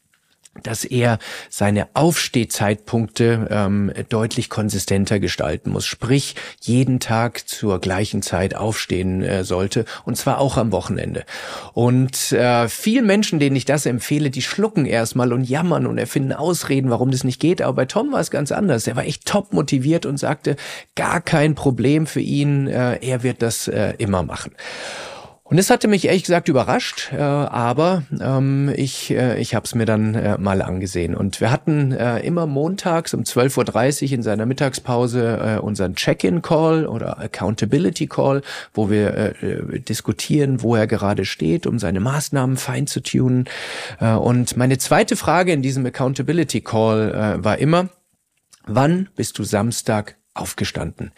dass 0.62 0.86
er 0.86 1.18
seine 1.50 1.88
Aufstehzeitpunkte 1.96 3.48
ähm, 3.50 3.92
deutlich 4.10 4.50
konsistenter 4.50 5.20
gestalten 5.20 5.72
muss. 5.72 5.86
Sprich, 5.86 6.36
jeden 6.62 7.00
Tag 7.00 7.48
zur 7.48 7.80
gleichen 7.80 8.22
Zeit 8.22 8.56
aufstehen 8.56 9.24
äh, 9.24 9.44
sollte 9.44 9.86
und 10.06 10.16
zwar 10.16 10.38
auch 10.40 10.58
am 10.58 10.72
Wochenende. 10.72 11.26
Und 11.74 12.32
äh, 12.32 12.70
vielen 12.70 13.08
Menschen, 13.08 13.40
denen 13.40 13.56
ich 13.56 13.66
das 13.66 13.86
empfehle, 13.86 14.30
die 14.30 14.44
schlucken 14.44 14.86
erstmal 14.86 15.34
und 15.34 15.44
jammern 15.44 15.88
und 15.88 15.98
erfinden 15.98 16.34
Ausreden, 16.34 16.92
warum 16.92 17.10
das 17.10 17.24
nicht 17.24 17.40
geht. 17.40 17.62
Aber 17.62 17.74
bei 17.74 17.86
Tom 17.86 18.12
war 18.12 18.20
es 18.20 18.30
ganz 18.30 18.52
anders. 18.52 18.86
Er 18.86 18.96
war 18.96 19.06
echt 19.06 19.26
top 19.26 19.54
motiviert 19.54 20.06
und 20.06 20.18
sagte, 20.18 20.56
gar 20.96 21.20
kein 21.22 21.56
Problem 21.56 22.06
für 22.06 22.22
ihn, 22.22 22.68
äh, 22.68 22.98
er 22.98 23.24
wird 23.24 23.42
das 23.42 23.68
äh, 23.68 23.94
immer 23.98 24.24
machen. 24.24 24.52
Und 25.54 25.60
es 25.60 25.70
hatte 25.70 25.88
mich 25.88 26.06
ehrlich 26.06 26.24
gesagt 26.24 26.50
überrascht, 26.50 27.12
äh, 27.14 27.22
aber 27.22 28.02
ähm, 28.20 28.74
ich, 28.76 29.12
äh, 29.12 29.40
ich 29.40 29.54
habe 29.54 29.66
es 29.68 29.76
mir 29.76 29.86
dann 29.86 30.16
äh, 30.16 30.36
mal 30.40 30.64
angesehen. 30.64 31.14
Und 31.14 31.42
wir 31.42 31.52
hatten 31.52 31.92
äh, 31.92 32.22
immer 32.22 32.48
montags 32.48 33.14
um 33.14 33.22
12.30 33.22 34.06
Uhr 34.06 34.14
in 34.14 34.24
seiner 34.24 34.48
Mittagspause 34.48 35.58
äh, 35.60 35.60
unseren 35.60 35.94
Check-in-Call 35.94 36.88
oder 36.88 37.20
Accountability-Call, 37.20 38.42
wo 38.74 38.90
wir 38.90 39.14
äh, 39.16 39.28
äh, 39.46 39.80
diskutieren, 39.80 40.64
wo 40.64 40.76
er 40.76 40.88
gerade 40.88 41.24
steht, 41.24 41.68
um 41.68 41.78
seine 41.78 42.00
Maßnahmen 42.00 42.58
fein 42.58 42.88
zu 42.88 43.04
tunen. 43.04 43.46
Äh, 44.00 44.14
und 44.14 44.58
meine 44.58 44.80
zweite 44.80 45.16
Frage 45.16 45.52
in 45.52 45.62
diesem 45.62 45.86
Accountability-Call 45.86 47.12
äh, 47.12 47.44
war 47.44 47.60
immer, 47.60 47.90
wann 48.66 49.08
bist 49.16 49.38
du 49.38 49.44
Samstag 49.44 50.16
aufgestanden? 50.34 51.12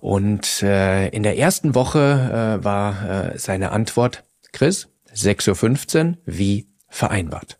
Und 0.00 0.62
äh, 0.62 1.08
in 1.08 1.22
der 1.22 1.38
ersten 1.38 1.74
Woche 1.74 2.58
äh, 2.60 2.64
war 2.64 3.32
äh, 3.32 3.38
seine 3.38 3.72
Antwort, 3.72 4.24
Chris, 4.52 4.88
6.15 5.14 6.06
Uhr, 6.06 6.18
wie 6.26 6.68
vereinbart. 6.88 7.58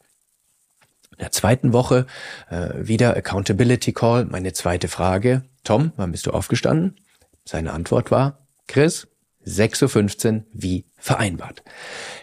In 1.12 1.18
der 1.18 1.30
zweiten 1.30 1.72
Woche 1.72 2.06
äh, 2.50 2.70
wieder 2.76 3.16
Accountability 3.16 3.92
Call, 3.92 4.24
meine 4.24 4.52
zweite 4.52 4.88
Frage, 4.88 5.42
Tom, 5.62 5.92
wann 5.96 6.12
bist 6.12 6.26
du 6.26 6.32
aufgestanden? 6.32 6.96
Seine 7.44 7.72
Antwort 7.72 8.10
war, 8.10 8.46
Chris, 8.66 9.06
6.15 9.46 10.34
Uhr, 10.34 10.42
wie 10.52 10.86
vereinbart. 10.96 11.62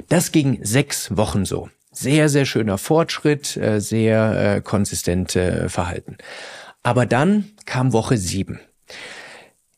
Das 0.10 0.32
ging 0.32 0.60
sechs 0.63 1.16
Wochen 1.16 1.46
so. 1.46 1.70
Sehr, 1.92 2.30
sehr 2.30 2.46
schöner 2.46 2.78
Fortschritt, 2.78 3.58
äh, 3.58 3.80
sehr 3.80 4.56
äh, 4.56 4.62
konsistente 4.62 5.70
Verhalten. 5.70 6.18
Aber 6.84 7.06
dann 7.06 7.52
kam 7.66 7.94
Woche 7.94 8.18
sieben. 8.18 8.60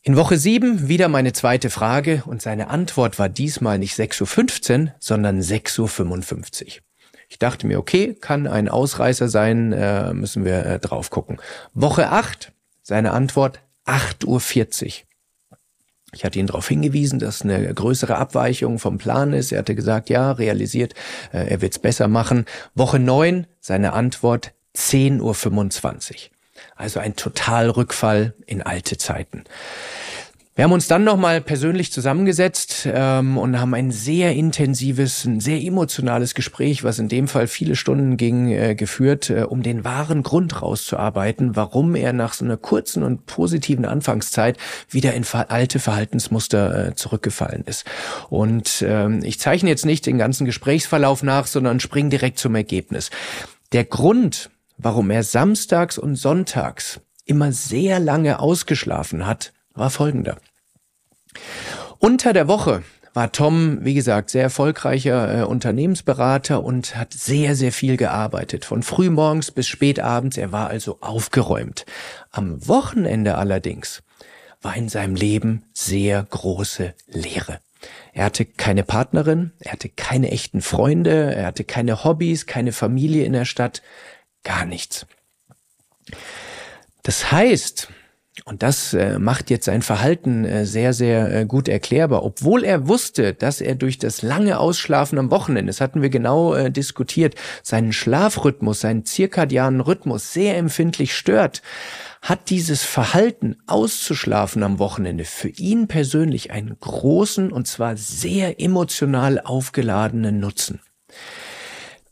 In 0.01 0.17
Woche 0.17 0.37
sieben 0.37 0.89
wieder 0.89 1.07
meine 1.07 1.31
zweite 1.31 1.69
Frage 1.69 2.23
und 2.25 2.41
seine 2.41 2.69
Antwort 2.69 3.19
war 3.19 3.29
diesmal 3.29 3.79
nicht 3.79 3.97
6.15 3.97 4.87
Uhr, 4.87 4.93
sondern 4.99 5.39
6.55 5.39 6.63
Uhr. 6.63 6.83
Ich 7.29 7.39
dachte 7.39 7.67
mir, 7.67 7.79
okay, 7.79 8.13
kann 8.13 8.45
ein 8.45 8.67
Ausreißer 8.67 9.29
sein, 9.29 9.71
äh, 9.71 10.13
müssen 10.13 10.45
wir 10.45 10.65
äh, 10.65 10.79
drauf 10.79 11.09
gucken. 11.09 11.39
Woche 11.73 12.09
acht, 12.09 12.51
seine 12.81 13.11
Antwort 13.11 13.61
8.40 13.85 14.85
Uhr. 14.85 14.91
Ich 16.13 16.23
hatte 16.23 16.37
ihn 16.37 16.47
darauf 16.47 16.67
hingewiesen, 16.67 17.17
dass 17.17 17.41
eine 17.41 17.73
größere 17.73 18.17
Abweichung 18.17 18.77
vom 18.77 18.97
Plan 18.97 19.33
ist. 19.33 19.51
Er 19.51 19.59
hatte 19.59 19.73
gesagt, 19.73 20.09
ja, 20.09 20.33
realisiert, 20.33 20.93
äh, 21.31 21.49
er 21.49 21.61
wird's 21.61 21.79
besser 21.79 22.07
machen. 22.07 22.45
Woche 22.75 22.99
neun, 22.99 23.47
seine 23.61 23.93
Antwort 23.93 24.53
10.25 24.75 25.21
Uhr. 25.21 26.32
Also 26.75 26.99
ein 26.99 27.15
Totalrückfall 27.15 28.33
in 28.45 28.61
alte 28.61 28.97
Zeiten. 28.97 29.43
Wir 30.55 30.65
haben 30.65 30.71
uns 30.71 30.87
dann 30.87 31.03
nochmal 31.03 31.41
persönlich 31.41 31.91
zusammengesetzt 31.91 32.87
ähm, 32.87 33.39
und 33.39 33.59
haben 33.59 33.73
ein 33.73 33.89
sehr 33.89 34.35
intensives, 34.35 35.25
ein 35.25 35.39
sehr 35.39 35.59
emotionales 35.59 36.35
Gespräch, 36.35 36.83
was 36.83 36.99
in 36.99 37.07
dem 37.07 37.27
Fall 37.27 37.47
viele 37.47 37.75
Stunden 37.75 38.17
ging, 38.17 38.51
äh, 38.51 38.75
geführt, 38.75 39.31
äh, 39.31 39.45
um 39.49 39.63
den 39.63 39.83
wahren 39.83 40.21
Grund 40.21 40.61
rauszuarbeiten, 40.61 41.55
warum 41.55 41.95
er 41.95 42.13
nach 42.13 42.33
so 42.33 42.45
einer 42.45 42.57
kurzen 42.57 43.01
und 43.01 43.25
positiven 43.25 43.85
Anfangszeit 43.85 44.57
wieder 44.91 45.15
in 45.15 45.25
alte 45.33 45.79
Verhaltensmuster 45.79 46.89
äh, 46.89 46.95
zurückgefallen 46.95 47.63
ist. 47.65 47.85
Und 48.29 48.85
ähm, 48.87 49.21
ich 49.23 49.39
zeichne 49.39 49.71
jetzt 49.71 49.87
nicht 49.87 50.05
den 50.05 50.19
ganzen 50.19 50.45
Gesprächsverlauf 50.45 51.23
nach, 51.23 51.47
sondern 51.47 51.79
spring 51.79 52.11
direkt 52.11 52.37
zum 52.37 52.53
Ergebnis. 52.53 53.09
Der 53.71 53.85
Grund, 53.85 54.51
warum 54.83 55.09
er 55.09 55.23
samstags 55.23 55.97
und 55.97 56.15
sonntags 56.15 56.99
immer 57.25 57.51
sehr 57.51 57.99
lange 57.99 58.39
ausgeschlafen 58.39 59.25
hat, 59.25 59.53
war 59.73 59.89
folgender. 59.89 60.37
Unter 61.99 62.33
der 62.33 62.47
Woche 62.47 62.83
war 63.13 63.31
Tom, 63.31 63.85
wie 63.85 63.93
gesagt, 63.93 64.31
sehr 64.31 64.43
erfolgreicher 64.43 65.41
äh, 65.41 65.43
Unternehmensberater 65.43 66.63
und 66.63 66.95
hat 66.95 67.13
sehr, 67.13 67.55
sehr 67.55 67.71
viel 67.71 67.95
gearbeitet. 67.95 68.65
Von 68.65 68.83
frühmorgens 68.83 69.51
bis 69.51 69.67
spätabends. 69.67 70.37
Er 70.37 70.51
war 70.51 70.67
also 70.67 70.97
aufgeräumt. 70.99 71.85
Am 72.31 72.67
Wochenende 72.67 73.37
allerdings 73.37 74.01
war 74.61 74.75
in 74.75 74.89
seinem 74.89 75.15
Leben 75.15 75.63
sehr 75.73 76.23
große 76.23 76.93
Leere. 77.07 77.59
Er 78.13 78.25
hatte 78.25 78.45
keine 78.45 78.83
Partnerin, 78.83 79.51
er 79.59 79.73
hatte 79.73 79.89
keine 79.89 80.31
echten 80.31 80.61
Freunde, 80.61 81.35
er 81.35 81.47
hatte 81.47 81.63
keine 81.63 82.03
Hobbys, 82.03 82.45
keine 82.45 82.71
Familie 82.71 83.25
in 83.25 83.33
der 83.33 83.45
Stadt 83.45 83.81
gar 84.43 84.65
nichts. 84.65 85.05
Das 87.03 87.31
heißt, 87.31 87.89
und 88.45 88.63
das 88.63 88.93
äh, 88.93 89.19
macht 89.19 89.51
jetzt 89.51 89.65
sein 89.65 89.83
Verhalten 89.83 90.43
äh, 90.43 90.65
sehr, 90.65 90.93
sehr 90.93 91.33
äh, 91.33 91.45
gut 91.45 91.67
erklärbar. 91.67 92.23
Obwohl 92.23 92.63
er 92.63 92.87
wusste, 92.87 93.33
dass 93.33 93.61
er 93.61 93.75
durch 93.75 93.99
das 93.99 94.23
lange 94.23 94.57
Ausschlafen 94.57 95.19
am 95.19 95.29
Wochenende, 95.29 95.69
das 95.69 95.81
hatten 95.81 96.01
wir 96.01 96.09
genau 96.09 96.55
äh, 96.55 96.71
diskutiert, 96.71 97.35
seinen 97.61 97.93
Schlafrhythmus, 97.93 98.79
seinen 98.79 99.05
zirkadianen 99.05 99.81
Rhythmus 99.81 100.33
sehr 100.33 100.57
empfindlich 100.57 101.15
stört, 101.15 101.61
hat 102.23 102.49
dieses 102.49 102.83
Verhalten 102.83 103.57
auszuschlafen 103.67 104.63
am 104.63 104.79
Wochenende 104.79 105.25
für 105.25 105.49
ihn 105.49 105.87
persönlich 105.87 106.51
einen 106.51 106.75
großen 106.79 107.51
und 107.51 107.67
zwar 107.67 107.97
sehr 107.97 108.59
emotional 108.59 109.39
aufgeladenen 109.41 110.39
Nutzen. 110.39 110.79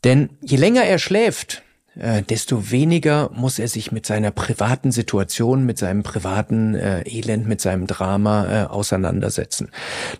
Denn 0.04 0.30
je 0.40 0.56
länger 0.56 0.84
er 0.84 0.98
schläft, 0.98 1.62
äh, 1.98 2.22
desto 2.22 2.70
weniger 2.70 3.30
muss 3.34 3.58
er 3.58 3.68
sich 3.68 3.92
mit 3.92 4.06
seiner 4.06 4.30
privaten 4.30 4.92
Situation, 4.92 5.66
mit 5.66 5.78
seinem 5.78 6.02
privaten 6.02 6.74
äh, 6.74 7.02
Elend, 7.02 7.46
mit 7.46 7.60
seinem 7.60 7.86
Drama 7.86 8.46
äh, 8.46 8.66
auseinandersetzen. 8.66 9.70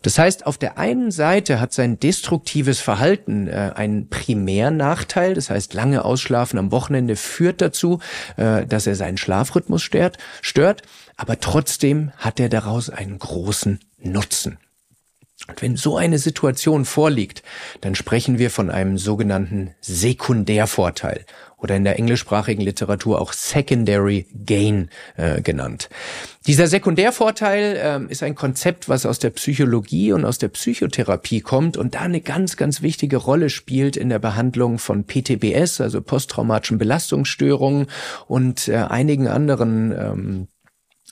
Das 0.03 0.19
heißt, 0.19 0.47
auf 0.47 0.59
der 0.59 0.79
einen 0.79 1.11
Seite 1.11 1.61
hat 1.61 1.73
sein 1.73 1.99
destruktives 1.99 2.81
Verhalten 2.81 3.49
äh, 3.49 3.73
einen 3.75 4.09
Primärnachteil, 4.09 5.35
das 5.35 5.49
heißt, 5.49 5.73
lange 5.73 6.05
Ausschlafen 6.05 6.59
am 6.59 6.73
Wochenende 6.73 7.17
führt 7.17 7.61
dazu, 7.63 8.01
äh, 8.37 8.67
dass 8.67 8.87
er 8.87 8.95
seinen 8.95 9.17
Schlafrhythmus 9.17 9.83
stört, 9.83 10.19
stört, 10.43 10.83
aber 11.17 11.41
trotzdem 11.41 12.13
hat 12.19 12.39
er 12.39 12.49
daraus 12.49 12.91
einen 12.91 13.19
großen 13.19 13.81
Nutzen. 13.99 14.59
Und 15.49 15.61
wenn 15.61 15.77
so 15.77 15.97
eine 15.97 16.19
Situation 16.19 16.85
vorliegt, 16.85 17.43
dann 17.81 17.95
sprechen 17.95 18.39
wir 18.39 18.51
von 18.51 18.71
einem 18.71 18.97
sogenannten 18.97 19.75
Sekundärvorteil 19.81 21.25
oder 21.63 21.77
in 21.77 21.85
der 21.85 21.99
englischsprachigen 21.99 22.63
Literatur 22.63 23.21
auch 23.21 23.33
Secondary 23.33 24.27
Gain 24.45 24.91
äh, 25.17 25.41
genannt. 25.41 25.89
Dieser 26.47 26.67
Sekundärvorteil 26.67 27.77
äh, 28.09 28.13
ist 28.13 28.23
ein 28.23 28.35
Konzept, 28.35 28.89
was 28.89 29.07
aus 29.07 29.21
der 29.21 29.31
Psychologie 29.31 30.13
und 30.13 30.25
aus 30.25 30.39
der 30.39 30.49
Psychotherapie 30.49 31.41
kommt 31.41 31.77
und 31.77 31.95
da 31.95 32.01
eine 32.01 32.21
ganz, 32.21 32.57
ganz 32.57 32.83
wichtige 32.83 33.17
Rolle 33.17 33.49
spielt 33.49 33.97
in 33.97 34.09
der 34.09 34.19
Behandlung 34.19 34.79
von 34.79 35.05
PTBS, 35.05 35.81
also 35.81 36.03
posttraumatischen 36.03 36.79
Belastungsstörungen 36.79 37.87
und 38.27 38.67
äh, 38.69 38.77
einigen 38.77 39.29
anderen 39.29 39.93
ähm, 39.93 40.49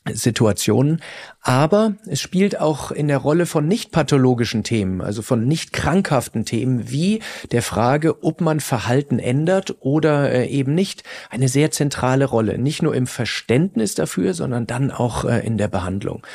Situationen. 0.09 1.03
Aber 1.43 1.95
es 2.07 2.21
spielt 2.21 2.61
auch 2.61 2.91
in 2.91 3.09
der 3.09 3.17
Rolle 3.17 3.47
von 3.47 3.67
nicht 3.67 3.93
pathologischen 3.93 4.63
Themen, 4.63 5.01
also 5.01 5.23
von 5.23 5.49
nicht 5.49 5.73
krankhaften 5.73 6.45
Themen, 6.45 6.91
wie 6.91 7.21
der 7.51 7.63
Frage, 7.63 8.23
ob 8.23 8.43
man 8.43 8.61
Verhalten 8.61 9.19
ändert 9.19 9.77
oder 9.81 10.31
äh, 10.31 10.49
eben 10.49 10.75
nicht, 10.75 11.03
eine 11.31 11.49
sehr 11.49 11.71
zentrale 11.71 12.27
Rolle. 12.27 12.59
Nicht 12.59 12.83
nur 12.83 12.95
im 12.95 13.07
Verständnis 13.07 13.95
dafür, 13.95 14.35
sondern 14.35 14.67
dann 14.67 14.91
auch 14.91 15.25
äh, 15.25 15.39
in 15.47 15.57
der 15.57 15.69
Behandlung. 15.69 16.27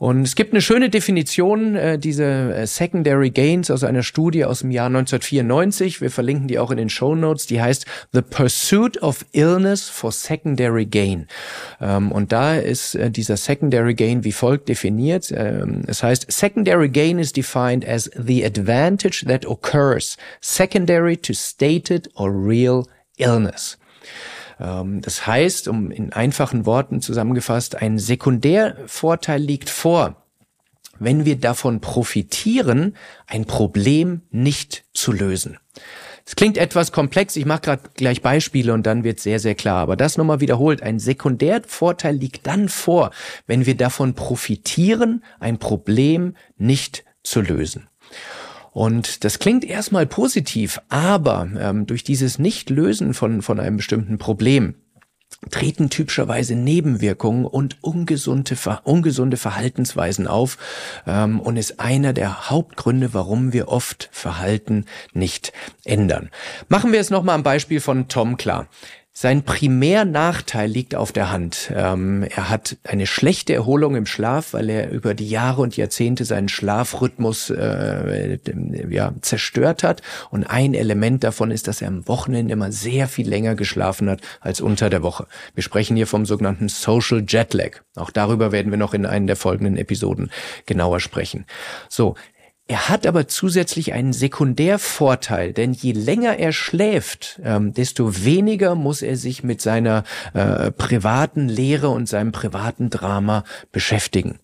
Und 0.00 0.22
es 0.22 0.34
gibt 0.34 0.52
eine 0.52 0.60
schöne 0.60 0.90
Definition, 0.90 1.76
äh, 1.76 1.98
diese 1.98 2.66
Secondary 2.66 3.30
Gains 3.30 3.70
aus 3.70 3.84
einer 3.84 4.02
Studie 4.02 4.44
aus 4.44 4.60
dem 4.60 4.72
Jahr 4.72 4.86
1994. 4.86 6.00
Wir 6.00 6.10
verlinken 6.10 6.48
die 6.48 6.58
auch 6.58 6.72
in 6.72 6.76
den 6.78 6.90
Show 6.90 7.14
Notes. 7.14 7.46
Die 7.46 7.62
heißt 7.62 7.86
The 8.12 8.22
Pursuit 8.22 9.00
of 9.00 9.24
Illness 9.30 9.88
for 9.88 10.10
Secondary 10.10 10.86
Gain. 10.86 11.28
Ähm, 11.80 12.10
und 12.10 12.32
da 12.32 12.56
ist 12.56 12.98
dieser 13.00 13.36
Secondary 13.36 13.94
Gain 13.94 14.24
wie 14.24 14.39
folgt 14.40 14.70
definiert. 14.70 15.30
Ähm, 15.32 15.82
es 15.86 16.02
heißt, 16.02 16.32
Secondary 16.32 16.88
Gain 16.88 17.18
is 17.18 17.32
defined 17.32 17.86
as 17.86 18.10
the 18.16 18.44
advantage 18.44 19.24
that 19.26 19.46
occurs 19.46 20.16
secondary 20.40 21.16
to 21.16 21.34
stated 21.34 22.08
or 22.14 22.30
real 22.30 22.86
illness. 23.18 23.78
Ähm, 24.58 25.02
das 25.02 25.26
heißt, 25.26 25.68
um 25.68 25.90
in 25.90 26.14
einfachen 26.14 26.64
Worten 26.64 27.02
zusammengefasst, 27.02 27.76
ein 27.76 27.98
Sekundärvorteil 27.98 29.40
liegt 29.40 29.68
vor, 29.68 30.16
wenn 30.98 31.26
wir 31.26 31.36
davon 31.36 31.80
profitieren, 31.80 32.96
ein 33.26 33.44
Problem 33.44 34.22
nicht 34.30 34.84
zu 34.94 35.12
lösen. 35.12 35.58
Es 36.24 36.36
klingt 36.36 36.58
etwas 36.58 36.92
komplex, 36.92 37.36
ich 37.36 37.46
mache 37.46 37.62
gerade 37.62 37.82
gleich 37.94 38.22
Beispiele 38.22 38.72
und 38.72 38.86
dann 38.86 39.04
wird 39.04 39.20
sehr, 39.20 39.38
sehr 39.38 39.54
klar. 39.54 39.78
Aber 39.78 39.96
das 39.96 40.16
nochmal 40.16 40.40
wiederholt, 40.40 40.82
ein 40.82 40.98
Sekundärvorteil 40.98 42.14
liegt 42.14 42.46
dann 42.46 42.68
vor, 42.68 43.10
wenn 43.46 43.66
wir 43.66 43.76
davon 43.76 44.14
profitieren, 44.14 45.24
ein 45.38 45.58
Problem 45.58 46.34
nicht 46.56 47.04
zu 47.22 47.40
lösen. 47.40 47.88
Und 48.72 49.24
das 49.24 49.38
klingt 49.38 49.64
erstmal 49.64 50.06
positiv, 50.06 50.80
aber 50.88 51.48
ähm, 51.58 51.86
durch 51.86 52.04
dieses 52.04 52.38
Nicht-Lösen 52.38 53.14
von, 53.14 53.42
von 53.42 53.58
einem 53.58 53.76
bestimmten 53.76 54.18
Problem 54.18 54.76
treten 55.50 55.88
typischerweise 55.90 56.54
Nebenwirkungen 56.54 57.44
und 57.44 57.78
ungesunde, 57.82 58.56
ungesunde 58.84 59.36
Verhaltensweisen 59.36 60.26
auf 60.26 60.58
ähm, 61.06 61.40
und 61.40 61.56
ist 61.56 61.80
einer 61.80 62.12
der 62.12 62.50
Hauptgründe, 62.50 63.14
warum 63.14 63.52
wir 63.52 63.68
oft 63.68 64.08
Verhalten 64.12 64.84
nicht 65.12 65.52
ändern. 65.84 66.30
Machen 66.68 66.92
wir 66.92 67.00
es 67.00 67.10
nochmal 67.10 67.36
am 67.36 67.42
Beispiel 67.42 67.80
von 67.80 68.08
Tom 68.08 68.36
klar. 68.36 68.68
Sein 69.12 69.42
Primärnachteil 69.42 70.70
liegt 70.70 70.94
auf 70.94 71.10
der 71.10 71.32
Hand. 71.32 71.72
Ähm, 71.74 72.22
er 72.22 72.48
hat 72.48 72.76
eine 72.84 73.06
schlechte 73.06 73.52
Erholung 73.52 73.96
im 73.96 74.06
Schlaf, 74.06 74.52
weil 74.52 74.70
er 74.70 74.90
über 74.90 75.14
die 75.14 75.28
Jahre 75.28 75.62
und 75.62 75.76
Jahrzehnte 75.76 76.24
seinen 76.24 76.48
Schlafrhythmus 76.48 77.50
äh, 77.50 78.38
ja, 78.88 79.12
zerstört 79.20 79.82
hat. 79.82 80.02
Und 80.30 80.44
ein 80.44 80.74
Element 80.74 81.24
davon 81.24 81.50
ist, 81.50 81.66
dass 81.66 81.82
er 81.82 81.88
am 81.88 82.06
Wochenende 82.06 82.52
immer 82.52 82.70
sehr 82.70 83.08
viel 83.08 83.28
länger 83.28 83.56
geschlafen 83.56 84.08
hat 84.08 84.20
als 84.40 84.60
unter 84.60 84.88
der 84.88 85.02
Woche. 85.02 85.26
Wir 85.54 85.64
sprechen 85.64 85.96
hier 85.96 86.06
vom 86.06 86.24
sogenannten 86.24 86.68
Social 86.68 87.24
Jetlag. 87.26 87.80
Auch 87.96 88.12
darüber 88.12 88.52
werden 88.52 88.70
wir 88.70 88.78
noch 88.78 88.94
in 88.94 89.06
einer 89.06 89.26
der 89.26 89.36
folgenden 89.36 89.76
Episoden 89.76 90.30
genauer 90.66 91.00
sprechen. 91.00 91.46
So, 91.88 92.14
er 92.70 92.88
hat 92.88 93.04
aber 93.04 93.26
zusätzlich 93.26 93.94
einen 93.94 94.12
Sekundärvorteil, 94.12 95.52
denn 95.52 95.72
je 95.72 95.90
länger 95.90 96.38
er 96.38 96.52
schläft, 96.52 97.40
ähm, 97.42 97.74
desto 97.74 98.24
weniger 98.24 98.76
muss 98.76 99.02
er 99.02 99.16
sich 99.16 99.42
mit 99.42 99.60
seiner 99.60 100.04
äh, 100.34 100.70
privaten 100.70 101.48
Lehre 101.48 101.88
und 101.88 102.08
seinem 102.08 102.30
privaten 102.30 102.88
Drama 102.88 103.42
beschäftigen. 103.72 104.38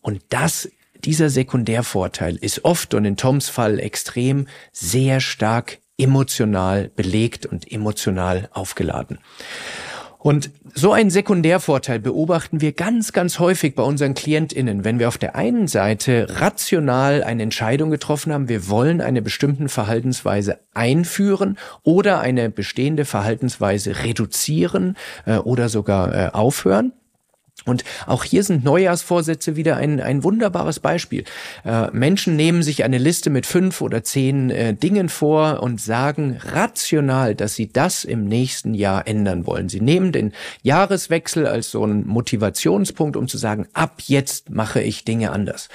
Und 0.00 0.22
das 0.30 0.70
dieser 1.04 1.28
Sekundärvorteil 1.28 2.36
ist 2.36 2.64
oft 2.64 2.94
und 2.94 3.04
in 3.04 3.18
Toms 3.18 3.50
Fall 3.50 3.78
extrem 3.78 4.48
sehr 4.72 5.20
stark 5.20 5.80
emotional 5.98 6.88
belegt 6.96 7.44
und 7.44 7.70
emotional 7.70 8.48
aufgeladen. 8.54 9.18
Und 10.22 10.50
so 10.74 10.92
einen 10.92 11.08
Sekundärvorteil 11.08 11.98
beobachten 11.98 12.60
wir 12.60 12.72
ganz, 12.72 13.14
ganz 13.14 13.38
häufig 13.38 13.74
bei 13.74 13.82
unseren 13.82 14.12
KlientInnen, 14.12 14.84
wenn 14.84 14.98
wir 14.98 15.08
auf 15.08 15.16
der 15.16 15.34
einen 15.34 15.66
Seite 15.66 16.26
rational 16.28 17.24
eine 17.24 17.42
Entscheidung 17.42 17.90
getroffen 17.90 18.30
haben, 18.30 18.50
wir 18.50 18.68
wollen 18.68 19.00
eine 19.00 19.22
bestimmte 19.22 19.70
Verhaltensweise 19.70 20.58
einführen 20.74 21.56
oder 21.84 22.20
eine 22.20 22.50
bestehende 22.50 23.06
Verhaltensweise 23.06 24.04
reduzieren 24.04 24.96
äh, 25.24 25.38
oder 25.38 25.70
sogar 25.70 26.14
äh, 26.14 26.30
aufhören. 26.32 26.92
Und 27.66 27.84
auch 28.06 28.24
hier 28.24 28.42
sind 28.42 28.64
Neujahrsvorsätze 28.64 29.56
wieder 29.56 29.76
ein, 29.76 30.00
ein 30.00 30.24
wunderbares 30.24 30.80
Beispiel. 30.80 31.24
Äh, 31.64 31.90
Menschen 31.92 32.36
nehmen 32.36 32.62
sich 32.62 32.84
eine 32.84 32.98
Liste 32.98 33.30
mit 33.30 33.46
fünf 33.46 33.80
oder 33.80 34.02
zehn 34.02 34.50
äh, 34.50 34.74
Dingen 34.74 35.08
vor 35.08 35.62
und 35.62 35.80
sagen 35.80 36.38
rational, 36.42 37.34
dass 37.34 37.54
sie 37.54 37.72
das 37.72 38.04
im 38.04 38.24
nächsten 38.24 38.74
Jahr 38.74 39.06
ändern 39.06 39.46
wollen. 39.46 39.68
Sie 39.68 39.80
nehmen 39.80 40.12
den 40.12 40.32
Jahreswechsel 40.62 41.46
als 41.46 41.70
so 41.70 41.82
einen 41.82 42.06
Motivationspunkt, 42.06 43.16
um 43.16 43.28
zu 43.28 43.38
sagen, 43.38 43.66
ab 43.72 44.02
jetzt 44.06 44.50
mache 44.50 44.80
ich 44.80 45.04
Dinge 45.04 45.32
anders. 45.32 45.68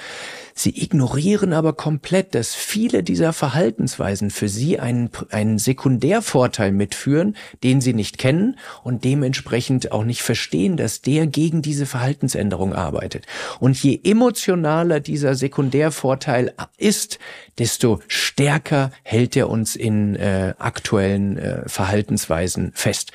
Sie 0.58 0.82
ignorieren 0.82 1.52
aber 1.52 1.74
komplett, 1.74 2.34
dass 2.34 2.54
viele 2.54 3.02
dieser 3.02 3.34
Verhaltensweisen 3.34 4.30
für 4.30 4.48
sie 4.48 4.80
einen, 4.80 5.10
einen 5.30 5.58
Sekundärvorteil 5.58 6.72
mitführen, 6.72 7.36
den 7.62 7.82
sie 7.82 7.92
nicht 7.92 8.16
kennen 8.16 8.58
und 8.82 9.04
dementsprechend 9.04 9.92
auch 9.92 10.04
nicht 10.04 10.22
verstehen, 10.22 10.78
dass 10.78 11.02
der 11.02 11.26
gegen 11.26 11.60
diese 11.60 11.84
Verhaltensänderung 11.84 12.72
arbeitet. 12.72 13.26
Und 13.60 13.76
je 13.82 14.00
emotionaler 14.02 15.00
dieser 15.00 15.34
Sekundärvorteil 15.34 16.54
ist, 16.78 17.18
desto 17.58 18.00
stärker 18.08 18.92
hält 19.02 19.36
er 19.36 19.50
uns 19.50 19.76
in 19.76 20.16
äh, 20.16 20.54
aktuellen 20.58 21.36
äh, 21.36 21.68
Verhaltensweisen 21.68 22.72
fest. 22.74 23.12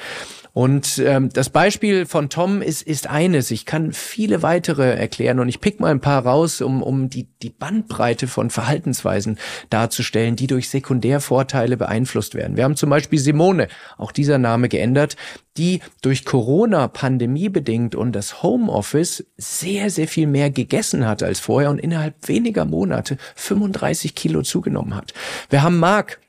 Und 0.54 0.98
ähm, 1.00 1.30
das 1.30 1.50
Beispiel 1.50 2.06
von 2.06 2.30
Tom 2.30 2.62
ist, 2.62 2.82
ist 2.82 3.08
eines. 3.08 3.52
Ich 3.52 3.66
kann 3.66 3.94
viele 3.94 4.44
weitere 4.44 4.96
erklären 4.96 5.40
und 5.40 5.48
ich 5.48 5.62
pick 5.62 5.80
mal 5.80 5.92
ein 5.92 6.02
paar 6.02 6.26
raus, 6.26 6.62
um, 6.62 6.84
um 6.84 7.10
die, 7.10 7.28
die 7.42 7.50
Bandbreite 7.50 8.28
von 8.28 8.50
Verhaltensweisen 8.50 9.40
darzustellen, 9.70 10.36
die 10.36 10.48
durch 10.48 10.70
Sekundärvorteile 10.70 11.78
beeinflusst 11.78 12.36
werden. 12.36 12.58
Wir 12.58 12.66
haben 12.66 12.76
zum 12.76 12.90
Beispiel 12.90 13.20
Simone, 13.20 13.70
auch 13.98 14.12
dieser 14.12 14.38
Name 14.38 14.68
geändert, 14.68 15.16
die 15.58 15.80
durch 16.02 16.26
Corona 16.26 16.88
Pandemie 16.88 17.50
bedingt 17.50 17.96
und 17.96 18.14
das 18.14 18.44
Homeoffice 18.44 19.26
sehr, 19.38 19.90
sehr 19.90 20.08
viel 20.08 20.28
mehr 20.28 20.50
gegessen 20.50 21.08
hat 21.08 21.24
als 21.24 21.40
vorher 21.40 21.70
und 21.70 21.80
innerhalb 21.80 22.28
weniger 22.28 22.66
Monate 22.66 23.18
35 23.36 24.16
Kilo 24.16 24.42
zugenommen 24.42 24.96
hat. 24.96 25.14
Wir 25.50 25.64
haben 25.64 25.80
Mark, 25.80 26.20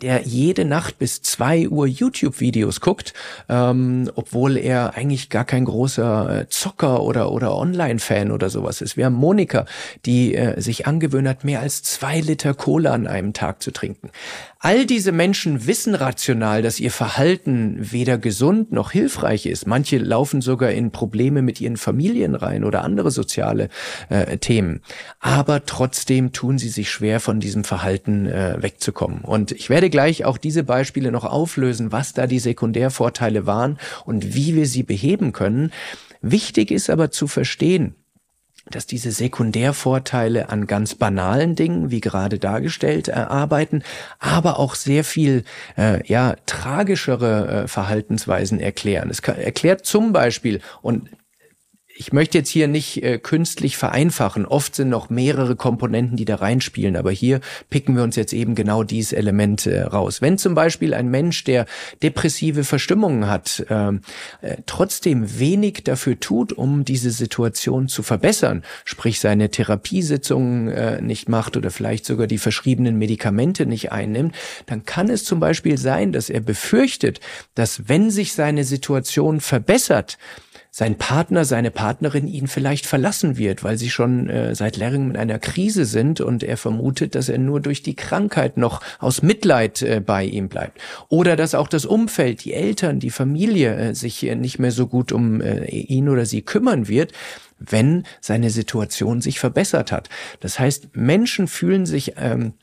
der 0.00 0.22
jede 0.22 0.64
Nacht 0.64 0.98
bis 0.98 1.22
zwei 1.22 1.68
Uhr 1.68 1.86
YouTube-Videos 1.86 2.80
guckt, 2.80 3.12
ähm, 3.48 4.10
obwohl 4.14 4.56
er 4.56 4.94
eigentlich 4.94 5.28
gar 5.28 5.44
kein 5.44 5.64
großer 5.64 6.40
äh, 6.40 6.48
Zocker 6.48 7.02
oder, 7.02 7.30
oder 7.32 7.54
Online-Fan 7.56 8.30
oder 8.30 8.50
sowas 8.50 8.80
ist. 8.80 8.96
Wir 8.96 9.06
haben 9.06 9.14
Monika, 9.14 9.66
die 10.06 10.34
äh, 10.34 10.60
sich 10.60 10.86
angewöhnt 10.86 11.28
hat, 11.28 11.44
mehr 11.44 11.60
als 11.60 11.82
zwei 11.82 12.20
Liter 12.20 12.54
Cola 12.54 12.92
an 12.92 13.06
einem 13.06 13.32
Tag 13.32 13.62
zu 13.62 13.70
trinken. 13.70 14.10
All 14.64 14.86
diese 14.86 15.10
Menschen 15.10 15.66
wissen 15.66 15.96
rational, 15.96 16.62
dass 16.62 16.78
ihr 16.78 16.92
Verhalten 16.92 17.78
weder 17.80 18.16
gesund 18.16 18.70
noch 18.70 18.92
hilfreich 18.92 19.46
ist. 19.46 19.66
Manche 19.66 19.98
laufen 19.98 20.40
sogar 20.40 20.70
in 20.70 20.92
Probleme 20.92 21.42
mit 21.42 21.60
ihren 21.60 21.76
Familien 21.76 22.36
rein 22.36 22.62
oder 22.62 22.84
andere 22.84 23.10
soziale 23.10 23.70
äh, 24.08 24.38
Themen. 24.38 24.80
Aber 25.18 25.66
trotzdem 25.66 26.30
tun 26.30 26.58
sie 26.58 26.68
sich 26.68 26.90
schwer, 26.92 27.18
von 27.18 27.40
diesem 27.40 27.64
Verhalten 27.64 28.26
äh, 28.26 28.56
wegzukommen. 28.60 29.22
Und 29.22 29.50
ich 29.50 29.68
werde 29.68 29.81
gleich 29.90 30.24
auch 30.24 30.38
diese 30.38 30.64
Beispiele 30.64 31.12
noch 31.12 31.24
auflösen, 31.24 31.92
was 31.92 32.12
da 32.12 32.26
die 32.26 32.38
Sekundärvorteile 32.38 33.46
waren 33.46 33.78
und 34.04 34.34
wie 34.34 34.54
wir 34.54 34.66
sie 34.66 34.82
beheben 34.82 35.32
können. 35.32 35.72
Wichtig 36.20 36.70
ist 36.70 36.90
aber 36.90 37.10
zu 37.10 37.26
verstehen, 37.26 37.94
dass 38.70 38.86
diese 38.86 39.10
Sekundärvorteile 39.10 40.48
an 40.48 40.66
ganz 40.66 40.94
banalen 40.94 41.56
Dingen, 41.56 41.90
wie 41.90 42.00
gerade 42.00 42.38
dargestellt, 42.38 43.08
äh, 43.08 43.12
arbeiten, 43.12 43.82
aber 44.20 44.58
auch 44.58 44.76
sehr 44.76 45.04
viel 45.04 45.44
äh, 45.76 46.06
ja 46.06 46.36
tragischere 46.46 47.64
äh, 47.64 47.68
Verhaltensweisen 47.68 48.60
erklären. 48.60 49.10
Es 49.10 49.22
kann, 49.22 49.36
erklärt 49.36 49.84
zum 49.84 50.12
Beispiel 50.12 50.60
und 50.80 51.08
ich 52.02 52.12
möchte 52.12 52.38
jetzt 52.38 52.48
hier 52.48 52.66
nicht 52.66 53.00
äh, 53.04 53.18
künstlich 53.18 53.76
vereinfachen. 53.76 54.44
Oft 54.44 54.74
sind 54.74 54.88
noch 54.88 55.08
mehrere 55.08 55.54
Komponenten, 55.54 56.16
die 56.16 56.24
da 56.24 56.34
reinspielen, 56.34 56.96
aber 56.96 57.12
hier 57.12 57.40
picken 57.70 57.94
wir 57.94 58.02
uns 58.02 58.16
jetzt 58.16 58.32
eben 58.32 58.56
genau 58.56 58.82
dieses 58.82 59.12
Element 59.12 59.66
äh, 59.66 59.82
raus. 59.82 60.20
Wenn 60.20 60.36
zum 60.36 60.56
Beispiel 60.56 60.94
ein 60.94 61.08
Mensch, 61.08 61.44
der 61.44 61.64
depressive 62.02 62.64
Verstimmungen 62.64 63.28
hat, 63.28 63.64
ähm, 63.70 64.00
äh, 64.40 64.56
trotzdem 64.66 65.38
wenig 65.38 65.84
dafür 65.84 66.18
tut, 66.18 66.52
um 66.52 66.84
diese 66.84 67.12
Situation 67.12 67.86
zu 67.86 68.02
verbessern, 68.02 68.64
sprich 68.84 69.20
seine 69.20 69.50
Therapiesitzungen 69.50 70.68
äh, 70.70 71.00
nicht 71.00 71.28
macht 71.28 71.56
oder 71.56 71.70
vielleicht 71.70 72.04
sogar 72.04 72.26
die 72.26 72.38
verschriebenen 72.38 72.98
Medikamente 72.98 73.64
nicht 73.64 73.92
einnimmt, 73.92 74.34
dann 74.66 74.84
kann 74.84 75.08
es 75.08 75.22
zum 75.22 75.38
Beispiel 75.38 75.78
sein, 75.78 76.10
dass 76.10 76.30
er 76.30 76.40
befürchtet, 76.40 77.20
dass 77.54 77.88
wenn 77.88 78.10
sich 78.10 78.32
seine 78.32 78.64
Situation 78.64 79.40
verbessert, 79.40 80.18
sein 80.74 80.96
Partner, 80.96 81.44
seine 81.44 81.70
Partnerin 81.70 82.26
ihn 82.26 82.46
vielleicht 82.46 82.86
verlassen 82.86 83.36
wird, 83.36 83.62
weil 83.62 83.76
sie 83.76 83.90
schon 83.90 84.30
äh, 84.30 84.54
seit 84.54 84.78
längerem 84.78 85.10
in 85.10 85.16
einer 85.18 85.38
Krise 85.38 85.84
sind 85.84 86.22
und 86.22 86.42
er 86.42 86.56
vermutet, 86.56 87.14
dass 87.14 87.28
er 87.28 87.36
nur 87.36 87.60
durch 87.60 87.82
die 87.82 87.94
Krankheit 87.94 88.56
noch 88.56 88.80
aus 88.98 89.20
Mitleid 89.20 89.82
äh, 89.82 90.00
bei 90.00 90.24
ihm 90.24 90.48
bleibt. 90.48 90.80
Oder 91.10 91.36
dass 91.36 91.54
auch 91.54 91.68
das 91.68 91.84
Umfeld, 91.84 92.42
die 92.46 92.54
Eltern, 92.54 93.00
die 93.00 93.10
Familie 93.10 93.76
äh, 93.76 93.94
sich 93.94 94.26
äh, 94.26 94.34
nicht 94.34 94.58
mehr 94.58 94.70
so 94.70 94.86
gut 94.86 95.12
um 95.12 95.42
äh, 95.42 95.66
ihn 95.66 96.08
oder 96.08 96.24
sie 96.24 96.40
kümmern 96.40 96.88
wird, 96.88 97.12
wenn 97.58 98.04
seine 98.22 98.48
Situation 98.48 99.20
sich 99.20 99.38
verbessert 99.38 99.92
hat. 99.92 100.08
Das 100.40 100.58
heißt, 100.58 100.96
Menschen 100.96 101.48
fühlen 101.48 101.84
sich 101.84 102.14
ähm, 102.16 102.54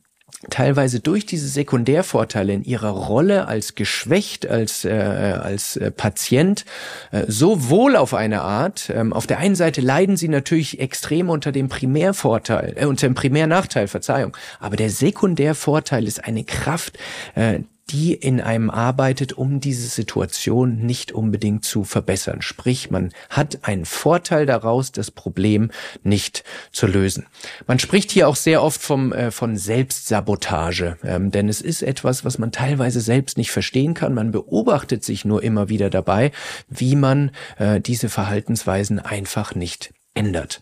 teilweise 0.49 1.01
durch 1.01 1.25
diese 1.25 1.49
Sekundärvorteile 1.49 2.53
in 2.53 2.63
ihrer 2.63 2.91
Rolle 2.91 3.47
als 3.47 3.75
geschwächt, 3.75 4.47
als, 4.47 4.85
äh, 4.85 4.91
als 4.91 5.75
äh, 5.75 5.91
Patient 5.91 6.63
äh, 7.11 7.25
so 7.27 7.69
wohl 7.69 7.97
auf 7.97 8.13
eine 8.13 8.41
Art. 8.41 8.89
Ähm, 8.89 9.11
auf 9.11 9.27
der 9.27 9.39
einen 9.39 9.55
Seite 9.55 9.81
leiden 9.81 10.15
sie 10.15 10.29
natürlich 10.29 10.79
extrem 10.79 11.29
unter 11.29 11.51
dem 11.51 11.67
Primärvorteil, 11.67 12.73
äh, 12.77 12.85
unter 12.85 13.07
dem 13.07 13.15
Primärnachteil, 13.15 13.87
Verzeihung. 13.87 14.35
Aber 14.61 14.77
der 14.77 14.89
Sekundärvorteil 14.89 16.07
ist 16.07 16.23
eine 16.23 16.45
Kraft, 16.45 16.97
äh, 17.35 17.59
die 17.89 18.13
in 18.13 18.41
einem 18.41 18.69
arbeitet, 18.69 19.33
um 19.33 19.59
diese 19.59 19.87
Situation 19.87 20.85
nicht 20.85 21.11
unbedingt 21.11 21.65
zu 21.65 21.83
verbessern. 21.83 22.41
Sprich, 22.41 22.91
man 22.91 23.11
hat 23.29 23.59
einen 23.63 23.85
Vorteil 23.85 24.45
daraus, 24.45 24.91
das 24.91 25.11
Problem 25.11 25.71
nicht 26.03 26.43
zu 26.71 26.87
lösen. 26.87 27.25
Man 27.67 27.79
spricht 27.79 28.11
hier 28.11 28.27
auch 28.27 28.35
sehr 28.35 28.63
oft 28.63 28.81
vom, 28.81 29.11
äh, 29.11 29.31
von 29.31 29.57
Selbstsabotage, 29.57 30.97
ähm, 31.03 31.31
denn 31.31 31.49
es 31.49 31.61
ist 31.61 31.81
etwas, 31.81 32.23
was 32.23 32.37
man 32.37 32.51
teilweise 32.51 33.01
selbst 33.01 33.37
nicht 33.37 33.51
verstehen 33.51 33.93
kann. 33.93 34.13
Man 34.13 34.31
beobachtet 34.31 35.03
sich 35.03 35.25
nur 35.25 35.43
immer 35.43 35.69
wieder 35.69 35.89
dabei, 35.89 36.31
wie 36.69 36.95
man 36.95 37.31
äh, 37.57 37.81
diese 37.81 38.09
Verhaltensweisen 38.09 38.99
einfach 38.99 39.55
nicht 39.55 39.91
ändert. 40.13 40.61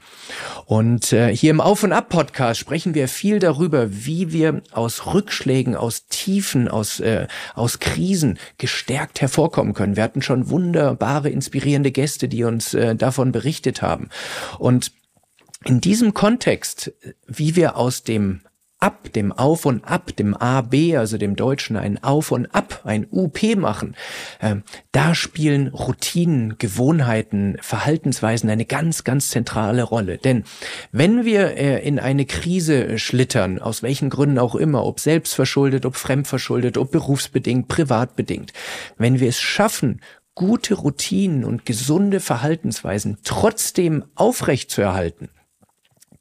Und 0.65 1.13
äh, 1.13 1.35
hier 1.35 1.51
im 1.51 1.61
Auf 1.61 1.83
und 1.83 1.93
Ab 1.93 2.09
Podcast 2.09 2.59
sprechen 2.59 2.93
wir 2.93 3.07
viel 3.07 3.39
darüber, 3.39 3.87
wie 3.89 4.31
wir 4.31 4.61
aus 4.71 5.13
Rückschlägen, 5.13 5.75
aus 5.75 6.07
Tiefen, 6.07 6.67
aus 6.67 6.99
äh, 6.99 7.27
aus 7.55 7.79
Krisen 7.79 8.37
gestärkt 8.57 9.21
hervorkommen 9.21 9.73
können. 9.73 9.95
Wir 9.95 10.03
hatten 10.03 10.21
schon 10.21 10.49
wunderbare, 10.49 11.29
inspirierende 11.29 11.91
Gäste, 11.91 12.27
die 12.27 12.43
uns 12.43 12.73
äh, 12.73 12.95
davon 12.95 13.31
berichtet 13.31 13.81
haben. 13.81 14.09
Und 14.59 14.91
in 15.65 15.81
diesem 15.81 16.13
Kontext, 16.13 16.93
wie 17.25 17.55
wir 17.55 17.77
aus 17.77 18.03
dem 18.03 18.41
Ab, 18.79 19.11
dem 19.13 19.31
Auf 19.31 19.65
und 19.65 19.83
Ab, 19.85 20.15
dem 20.15 20.35
AB, 20.35 20.95
also 20.97 21.17
dem 21.17 21.35
Deutschen, 21.35 21.77
ein 21.77 22.03
Auf 22.03 22.31
und 22.31 22.53
Ab, 22.53 22.81
ein 22.83 23.07
UP 23.11 23.41
machen, 23.55 23.95
äh, 24.39 24.57
da 24.91 25.15
spielen 25.15 25.69
Routinen, 25.69 26.59
Gewohnheiten, 26.59 27.57
Verhaltensweisen 27.59 28.51
eine 28.51 28.65
ganz, 28.65 29.03
ganz 29.03 29.29
zentrale 29.29 29.81
Rolle. 29.81 30.19
Denn 30.19 30.43
wenn 30.91 31.25
wir 31.25 31.57
äh, 31.57 31.87
in 31.87 31.97
eine 31.97 32.25
Krise 32.25 32.99
schlittern, 32.99 33.59
aus 33.59 33.81
welchen 33.81 34.11
Gründen 34.11 34.37
auch 34.37 34.53
immer, 34.53 34.85
ob 34.85 34.99
selbstverschuldet, 34.99 35.85
ob 35.87 35.95
fremdverschuldet, 35.95 36.77
ob 36.77 36.91
berufsbedingt, 36.91 37.67
privatbedingt, 37.67 38.53
wenn 38.97 39.19
wir 39.19 39.29
es 39.29 39.39
schaffen, 39.39 40.01
gute 40.35 40.75
Routinen 40.75 41.43
und 41.43 41.65
gesunde 41.65 42.19
Verhaltensweisen 42.19 43.17
trotzdem 43.23 44.05
aufrechtzuerhalten, 44.13 45.29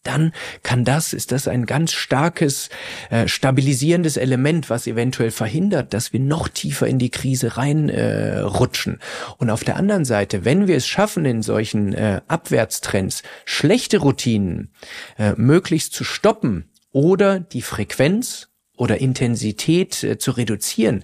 dann 0.06 0.32
kann 0.62 0.84
das, 0.84 1.12
ist 1.12 1.32
das 1.32 1.48
ein 1.48 1.66
ganz 1.66 1.92
starkes 1.92 2.68
äh, 3.10 3.28
stabilisierendes 3.28 4.16
Element, 4.16 4.70
was 4.70 4.86
eventuell 4.86 5.30
verhindert, 5.30 5.92
dass 5.94 6.12
wir 6.12 6.20
noch 6.20 6.48
tiefer 6.48 6.86
in 6.86 6.98
die 6.98 7.10
Krise 7.10 7.56
reinrutschen. 7.56 8.94
Äh, 8.94 9.34
Und 9.38 9.50
auf 9.50 9.64
der 9.64 9.76
anderen 9.76 10.04
Seite, 10.04 10.44
wenn 10.44 10.66
wir 10.66 10.76
es 10.76 10.86
schaffen, 10.86 11.24
in 11.24 11.42
solchen 11.42 11.92
äh, 11.92 12.20
Abwärtstrends 12.28 13.22
schlechte 13.44 13.98
Routinen 13.98 14.72
äh, 15.18 15.32
möglichst 15.36 15.92
zu 15.92 16.04
stoppen 16.04 16.70
oder 16.92 17.40
die 17.40 17.62
Frequenz 17.62 18.48
oder 18.76 18.98
Intensität 18.98 20.02
äh, 20.02 20.18
zu 20.18 20.32
reduzieren, 20.32 21.02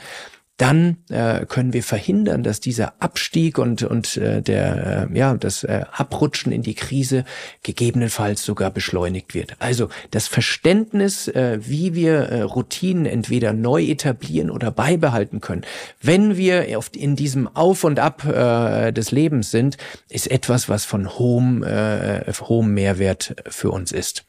dann 0.63 0.99
äh, 1.11 1.45
können 1.47 1.73
wir 1.73 1.83
verhindern, 1.83 2.45
dass 2.45 2.61
dieser 2.61 2.95
Abstieg 3.03 3.59
und 3.59 3.83
und 3.83 4.17
äh, 4.17 4.43
der 4.43 5.09
äh, 5.11 5.19
ja 5.19 5.35
das 5.35 5.65
äh, 5.65 5.85
Abrutschen 5.91 6.53
in 6.53 6.63
die 6.63 6.75
Krise 6.75 7.25
gegebenenfalls 7.65 8.45
sogar 8.45 8.71
beschleunigt 8.71 9.35
wird. 9.35 9.57
Also 9.59 9.89
das 10.13 10.29
Verständnis, 10.29 11.27
äh, 11.27 11.59
wie 11.61 11.97
wir 11.97 12.15
äh, 12.15 12.43
Routinen 12.43 13.07
entweder 13.07 13.53
neu 13.53 13.83
etablieren 13.83 14.51
oder 14.51 14.71
beibehalten 14.71 15.41
können, 15.41 15.63
wenn 16.01 16.37
wir 16.37 16.79
auf, 16.79 16.91
in 16.95 17.17
diesem 17.17 17.49
Auf 17.49 17.83
und 17.83 17.99
Ab 17.99 18.25
äh, 18.25 18.93
des 18.93 19.11
Lebens 19.11 19.51
sind, 19.51 19.79
ist 20.09 20.31
etwas, 20.31 20.69
was 20.69 20.85
von 20.85 21.19
hohem 21.19 21.65
äh, 21.65 22.33
hohem 22.35 22.73
Mehrwert 22.73 23.35
für 23.49 23.73
uns 23.73 23.91
ist. 23.91 24.25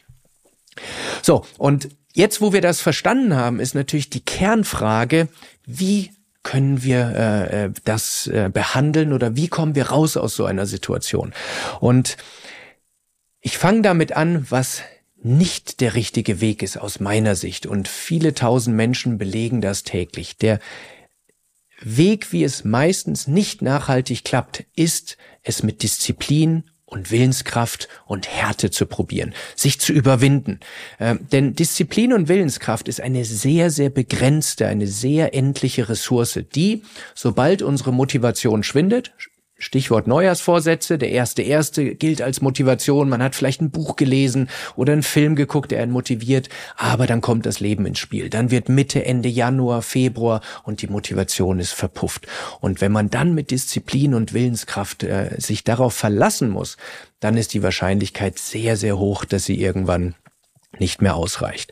So 1.21 1.45
und 1.59 1.89
Jetzt, 2.15 2.41
wo 2.41 2.53
wir 2.53 2.61
das 2.61 2.79
verstanden 2.79 3.35
haben, 3.35 3.59
ist 3.59 3.73
natürlich 3.73 4.07
die 4.07 4.23
Kernfrage, 4.23 5.29
wie 5.65 6.11
können 6.43 6.83
wir 6.83 7.15
äh, 7.15 7.65
äh, 7.65 7.71
das 7.85 8.27
äh, 8.27 8.49
behandeln 8.53 9.13
oder 9.13 9.35
wie 9.35 9.47
kommen 9.47 9.75
wir 9.75 9.87
raus 9.87 10.17
aus 10.17 10.35
so 10.35 10.45
einer 10.45 10.65
Situation? 10.65 11.33
Und 11.79 12.17
ich 13.41 13.57
fange 13.57 13.81
damit 13.81 14.13
an, 14.13 14.45
was 14.49 14.81
nicht 15.23 15.79
der 15.79 15.95
richtige 15.95 16.41
Weg 16.41 16.61
ist 16.61 16.77
aus 16.77 16.99
meiner 16.99 17.35
Sicht. 17.35 17.65
Und 17.65 17.87
viele 17.87 18.33
tausend 18.33 18.75
Menschen 18.75 19.17
belegen 19.17 19.61
das 19.61 19.83
täglich. 19.83 20.37
Der 20.37 20.59
Weg, 21.81 22.31
wie 22.31 22.43
es 22.43 22.63
meistens 22.63 23.27
nicht 23.27 23.61
nachhaltig 23.61 24.23
klappt, 24.23 24.65
ist, 24.75 25.17
es 25.41 25.63
mit 25.63 25.83
Disziplin 25.83 26.63
und 26.93 27.11
Willenskraft 27.11 27.89
und 28.05 28.29
Härte 28.29 28.71
zu 28.71 28.85
probieren, 28.85 29.33
sich 29.55 29.79
zu 29.79 29.91
überwinden. 29.91 30.59
Ähm, 30.99 31.27
denn 31.31 31.55
Disziplin 31.55 32.13
und 32.13 32.27
Willenskraft 32.29 32.87
ist 32.87 33.01
eine 33.01 33.25
sehr, 33.25 33.71
sehr 33.71 33.89
begrenzte, 33.89 34.67
eine 34.67 34.87
sehr 34.87 35.33
endliche 35.33 35.89
Ressource, 35.89 36.39
die, 36.55 36.83
sobald 37.15 37.61
unsere 37.61 37.91
Motivation 37.91 38.63
schwindet, 38.63 39.11
Stichwort 39.63 40.07
Neujahrsvorsätze. 40.07 40.97
Der 40.97 41.09
erste 41.09 41.41
erste 41.41 41.95
gilt 41.95 42.21
als 42.21 42.41
Motivation. 42.41 43.09
Man 43.09 43.23
hat 43.23 43.33
vielleicht 43.33 43.61
ein 43.61 43.71
Buch 43.71 43.95
gelesen 43.95 44.49
oder 44.75 44.93
einen 44.93 45.03
Film 45.03 45.35
geguckt, 45.35 45.71
der 45.71 45.81
einen 45.81 45.91
motiviert. 45.91 46.49
Aber 46.75 47.07
dann 47.07 47.21
kommt 47.21 47.45
das 47.45 47.59
Leben 47.59 47.85
ins 47.85 47.99
Spiel. 47.99 48.29
Dann 48.29 48.51
wird 48.51 48.69
Mitte, 48.69 49.05
Ende 49.05 49.29
Januar, 49.29 49.81
Februar 49.81 50.41
und 50.63 50.81
die 50.81 50.87
Motivation 50.87 51.59
ist 51.59 51.73
verpufft. 51.73 52.27
Und 52.59 52.81
wenn 52.81 52.91
man 52.91 53.09
dann 53.09 53.33
mit 53.33 53.51
Disziplin 53.51 54.13
und 54.13 54.33
Willenskraft 54.33 55.03
äh, 55.03 55.35
sich 55.37 55.63
darauf 55.63 55.93
verlassen 55.93 56.49
muss, 56.49 56.77
dann 57.21 57.37
ist 57.37 57.53
die 57.53 57.63
Wahrscheinlichkeit 57.63 58.37
sehr, 58.37 58.75
sehr 58.75 58.97
hoch, 58.97 59.23
dass 59.23 59.45
sie 59.45 59.59
irgendwann 59.61 60.15
nicht 60.77 61.01
mehr 61.01 61.15
ausreicht. 61.15 61.71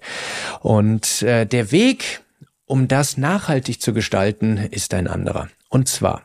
Und 0.62 1.23
äh, 1.23 1.45
der 1.45 1.71
Weg, 1.71 2.21
um 2.65 2.88
das 2.88 3.17
nachhaltig 3.17 3.82
zu 3.82 3.93
gestalten, 3.93 4.58
ist 4.58 4.93
ein 4.93 5.08
anderer. 5.08 5.49
Und 5.69 5.89
zwar 5.89 6.23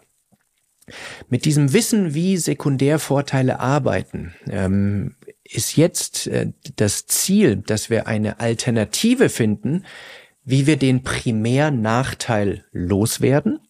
mit 1.29 1.45
diesem 1.45 1.73
Wissen, 1.73 2.15
wie 2.15 2.37
Sekundärvorteile 2.37 3.61
arbeiten, 3.61 4.35
ähm, 4.49 5.17
ist 5.45 5.77
jetzt 5.77 6.27
äh, 6.27 6.53
das 6.77 7.07
Ziel, 7.07 7.57
dass 7.57 7.91
wir 7.91 8.07
eine 8.07 8.41
Alternative 8.41 9.29
finden, 9.29 9.85
wie 10.45 10.67
wir 10.67 10.77
den 10.77 11.03
Primärnachteil 11.03 12.65
loswerden 12.73 13.66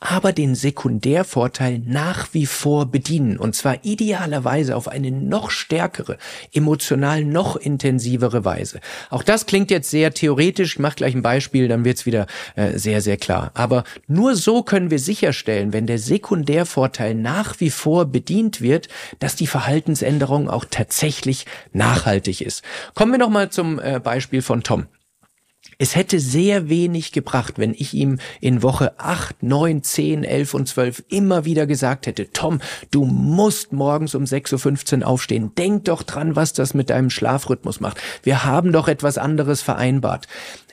aber 0.00 0.32
den 0.32 0.54
Sekundärvorteil 0.54 1.80
nach 1.84 2.28
wie 2.32 2.46
vor 2.46 2.86
bedienen. 2.86 3.36
Und 3.36 3.56
zwar 3.56 3.84
idealerweise 3.84 4.76
auf 4.76 4.86
eine 4.86 5.10
noch 5.10 5.50
stärkere, 5.50 6.18
emotional 6.52 7.24
noch 7.24 7.56
intensivere 7.56 8.44
Weise. 8.44 8.80
Auch 9.10 9.22
das 9.22 9.46
klingt 9.46 9.70
jetzt 9.70 9.90
sehr 9.90 10.12
theoretisch. 10.12 10.74
Ich 10.74 10.78
mache 10.78 10.96
gleich 10.96 11.14
ein 11.14 11.22
Beispiel, 11.22 11.66
dann 11.66 11.84
wird's 11.84 12.06
wieder 12.06 12.26
äh, 12.54 12.78
sehr, 12.78 13.00
sehr 13.00 13.16
klar. 13.16 13.50
Aber 13.54 13.84
nur 14.06 14.36
so 14.36 14.62
können 14.62 14.90
wir 14.90 15.00
sicherstellen, 15.00 15.72
wenn 15.72 15.86
der 15.86 15.98
Sekundärvorteil 15.98 17.14
nach 17.14 17.58
wie 17.58 17.70
vor 17.70 18.06
bedient 18.06 18.60
wird, 18.60 18.88
dass 19.18 19.34
die 19.34 19.46
Verhaltensänderung 19.48 20.48
auch 20.48 20.64
tatsächlich 20.70 21.46
nachhaltig 21.72 22.40
ist. 22.40 22.62
Kommen 22.94 23.12
wir 23.12 23.18
nochmal 23.18 23.50
zum 23.50 23.80
äh, 23.80 23.98
Beispiel 23.98 24.42
von 24.42 24.62
Tom. 24.62 24.86
Es 25.76 25.94
hätte 25.94 26.18
sehr 26.18 26.68
wenig 26.68 27.12
gebracht, 27.12 27.54
wenn 27.58 27.74
ich 27.74 27.94
ihm 27.94 28.18
in 28.40 28.62
Woche 28.62 28.98
8, 28.98 29.42
9, 29.42 29.82
10, 29.82 30.24
11 30.24 30.54
und 30.54 30.68
12 30.68 31.04
immer 31.08 31.44
wieder 31.44 31.66
gesagt 31.66 32.06
hätte, 32.06 32.32
Tom, 32.32 32.60
du 32.90 33.04
musst 33.04 33.72
morgens 33.72 34.14
um 34.14 34.24
6.15 34.24 35.00
Uhr 35.00 35.06
aufstehen. 35.06 35.52
Denk 35.56 35.84
doch 35.84 36.02
dran, 36.02 36.36
was 36.36 36.52
das 36.52 36.74
mit 36.74 36.90
deinem 36.90 37.10
Schlafrhythmus 37.10 37.80
macht. 37.80 37.98
Wir 38.22 38.44
haben 38.44 38.72
doch 38.72 38.88
etwas 38.88 39.18
anderes 39.18 39.62
vereinbart. 39.62 40.26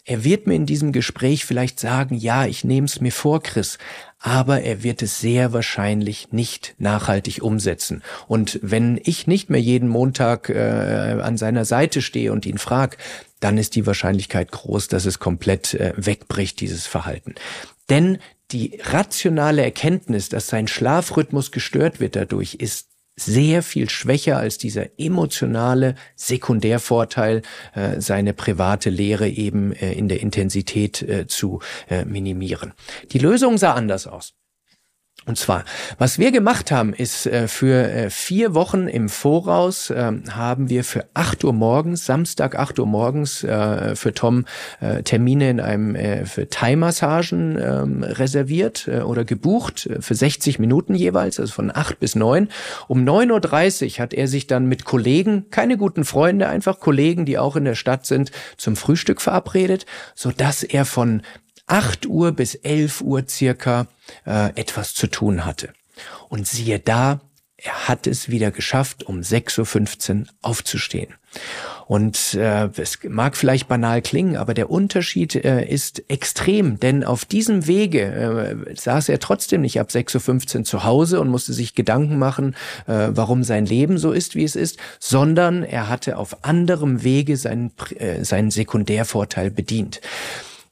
Er 0.07 0.23
wird 0.23 0.45
mir 0.45 0.53
in 0.53 0.67
diesem 0.67 0.91
Gespräch 0.91 1.45
vielleicht 1.45 1.79
sagen, 1.79 2.15
ja, 2.15 2.45
ich 2.45 2.63
nehme 2.63 2.85
es 2.85 3.01
mir 3.01 3.11
vor, 3.11 3.41
Chris, 3.41 3.79
aber 4.19 4.61
er 4.61 4.83
wird 4.83 5.01
es 5.01 5.19
sehr 5.19 5.53
wahrscheinlich 5.53 6.31
nicht 6.31 6.75
nachhaltig 6.77 7.43
umsetzen. 7.43 8.01
Und 8.27 8.59
wenn 8.61 8.99
ich 9.03 9.27
nicht 9.27 9.49
mehr 9.49 9.61
jeden 9.61 9.89
Montag 9.89 10.49
äh, 10.49 11.19
an 11.21 11.37
seiner 11.37 11.65
Seite 11.65 12.01
stehe 12.01 12.31
und 12.31 12.45
ihn 12.45 12.57
frage, 12.57 12.97
dann 13.39 13.57
ist 13.57 13.75
die 13.75 13.85
Wahrscheinlichkeit 13.85 14.51
groß, 14.51 14.87
dass 14.87 15.05
es 15.05 15.19
komplett 15.19 15.75
äh, 15.75 15.93
wegbricht, 15.97 16.59
dieses 16.61 16.87
Verhalten. 16.87 17.35
Denn 17.89 18.17
die 18.51 18.79
rationale 18.83 19.63
Erkenntnis, 19.63 20.29
dass 20.29 20.47
sein 20.47 20.67
Schlafrhythmus 20.67 21.51
gestört 21.51 21.99
wird 21.99 22.15
dadurch, 22.15 22.55
ist 22.55 22.89
sehr 23.15 23.63
viel 23.63 23.89
schwächer 23.89 24.37
als 24.37 24.57
dieser 24.57 24.99
emotionale 24.99 25.95
Sekundärvorteil, 26.15 27.41
äh, 27.73 28.01
seine 28.01 28.33
private 28.33 28.89
Lehre 28.89 29.29
eben 29.29 29.71
äh, 29.73 29.93
in 29.93 30.09
der 30.09 30.21
Intensität 30.21 31.01
äh, 31.01 31.27
zu 31.27 31.61
äh, 31.89 32.05
minimieren. 32.05 32.73
Die 33.11 33.19
Lösung 33.19 33.57
sah 33.57 33.73
anders 33.73 34.07
aus. 34.07 34.33
Und 35.27 35.39
zwar, 35.39 35.65
was 35.97 36.19
wir 36.19 36.31
gemacht 36.31 36.71
haben, 36.71 36.93
ist 36.93 37.25
äh, 37.25 37.47
für 37.47 37.89
äh, 37.89 38.09
vier 38.11 38.53
Wochen 38.53 38.87
im 38.87 39.09
Voraus 39.09 39.89
äh, 39.89 40.11
haben 40.29 40.69
wir 40.69 40.83
für 40.83 41.05
acht 41.15 41.43
Uhr 41.43 41.53
morgens, 41.53 42.05
Samstag 42.05 42.55
acht 42.59 42.77
Uhr 42.77 42.85
morgens, 42.85 43.43
äh, 43.43 43.95
für 43.95 44.13
Tom 44.13 44.45
Termine 45.03 45.49
in 45.49 45.59
einem 45.59 46.25
für 46.25 46.49
Thai-Massagen 46.49 47.57
ähm, 47.59 48.03
reserviert 48.03 48.87
oder 48.87 49.23
gebucht 49.23 49.89
für 49.99 50.15
60 50.15 50.59
Minuten 50.59 50.95
jeweils, 50.95 51.39
also 51.39 51.53
von 51.53 51.71
acht 51.73 51.99
bis 51.99 52.15
neun. 52.15 52.49
Um 52.87 53.03
neun 53.03 53.31
Uhr 53.31 53.39
dreißig 53.39 53.99
hat 53.99 54.13
er 54.13 54.27
sich 54.27 54.47
dann 54.47 54.67
mit 54.67 54.85
Kollegen, 54.85 55.49
keine 55.49 55.77
guten 55.77 56.05
Freunde, 56.05 56.47
einfach 56.47 56.79
Kollegen, 56.79 57.25
die 57.25 57.37
auch 57.37 57.55
in 57.55 57.65
der 57.65 57.75
Stadt 57.75 58.05
sind, 58.05 58.31
zum 58.57 58.75
Frühstück 58.75 59.21
verabredet, 59.21 59.85
so 60.13 60.31
dass 60.31 60.63
er 60.63 60.85
von 60.85 61.21
8 61.67 62.05
Uhr 62.05 62.31
bis 62.31 62.55
11 62.55 63.01
Uhr 63.01 63.23
circa 63.27 63.87
äh, 64.25 64.49
etwas 64.55 64.93
zu 64.93 65.07
tun 65.07 65.45
hatte. 65.45 65.69
Und 66.29 66.47
siehe 66.47 66.79
da, 66.79 67.21
er 67.57 67.87
hat 67.87 68.05
es 68.05 68.29
wieder 68.29 68.51
geschafft, 68.51 69.03
um 69.03 69.21
6.15 69.21 70.21
Uhr 70.21 70.25
aufzustehen. 70.41 71.13
Und 71.87 72.33
äh, 72.33 72.69
es 72.77 72.99
mag 73.07 73.35
vielleicht 73.37 73.67
banal 73.67 74.01
klingen, 74.01 74.37
aber 74.37 74.53
der 74.53 74.69
Unterschied 74.69 75.35
äh, 75.35 75.65
ist 75.65 76.03
extrem, 76.09 76.79
denn 76.79 77.03
auf 77.03 77.25
diesem 77.25 77.67
Wege 77.67 78.01
äh, 78.01 78.75
saß 78.75 79.09
er 79.09 79.19
trotzdem 79.19 79.61
nicht 79.61 79.79
ab 79.79 79.89
6.15 79.89 80.57
Uhr 80.57 80.63
zu 80.63 80.83
Hause 80.83 81.19
und 81.19 81.29
musste 81.29 81.53
sich 81.53 81.75
Gedanken 81.75 82.17
machen, 82.17 82.55
äh, 82.87 83.09
warum 83.11 83.43
sein 83.43 83.65
Leben 83.65 83.97
so 83.97 84.11
ist, 84.11 84.35
wie 84.35 84.43
es 84.43 84.55
ist, 84.55 84.77
sondern 84.99 85.63
er 85.63 85.89
hatte 85.89 86.17
auf 86.17 86.43
anderem 86.43 87.03
Wege 87.03 87.37
seinen, 87.37 87.71
äh, 87.97 88.23
seinen 88.23 88.51
Sekundärvorteil 88.51 89.51
bedient. 89.51 90.01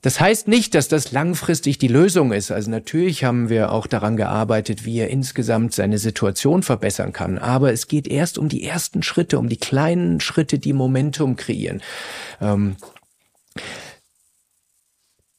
Das 0.04 0.20
heißt 0.20 0.50
nicht, 0.50 0.76
dass 0.76 0.90
das 0.90 1.14
langfristig 1.14 1.78
die 1.78 1.88
Lösung 1.88 2.34
ist. 2.34 2.52
Also 2.52 2.70
natürlich 2.70 3.24
haben 3.24 3.48
wir 3.48 3.72
auch 3.72 3.88
daran 3.88 4.18
gearbeitet, 4.18 4.84
wie 4.84 5.00
er 5.00 5.10
insgesamt 5.10 5.74
seine 5.74 5.98
Situation 5.98 6.62
verbessern 6.62 7.14
kann. 7.14 7.38
Aber 7.38 7.72
es 7.72 7.88
geht 7.88 8.10
erst 8.10 8.38
um 8.38 8.50
die 8.50 8.66
ersten 8.66 9.02
Schritte, 9.02 9.40
um 9.40 9.48
die 9.48 9.58
kleinen 9.58 10.20
Schritte, 10.20 10.60
die 10.60 10.74
Momentum 10.74 11.38
kreieren. 11.38 11.82
Ähm 12.42 12.76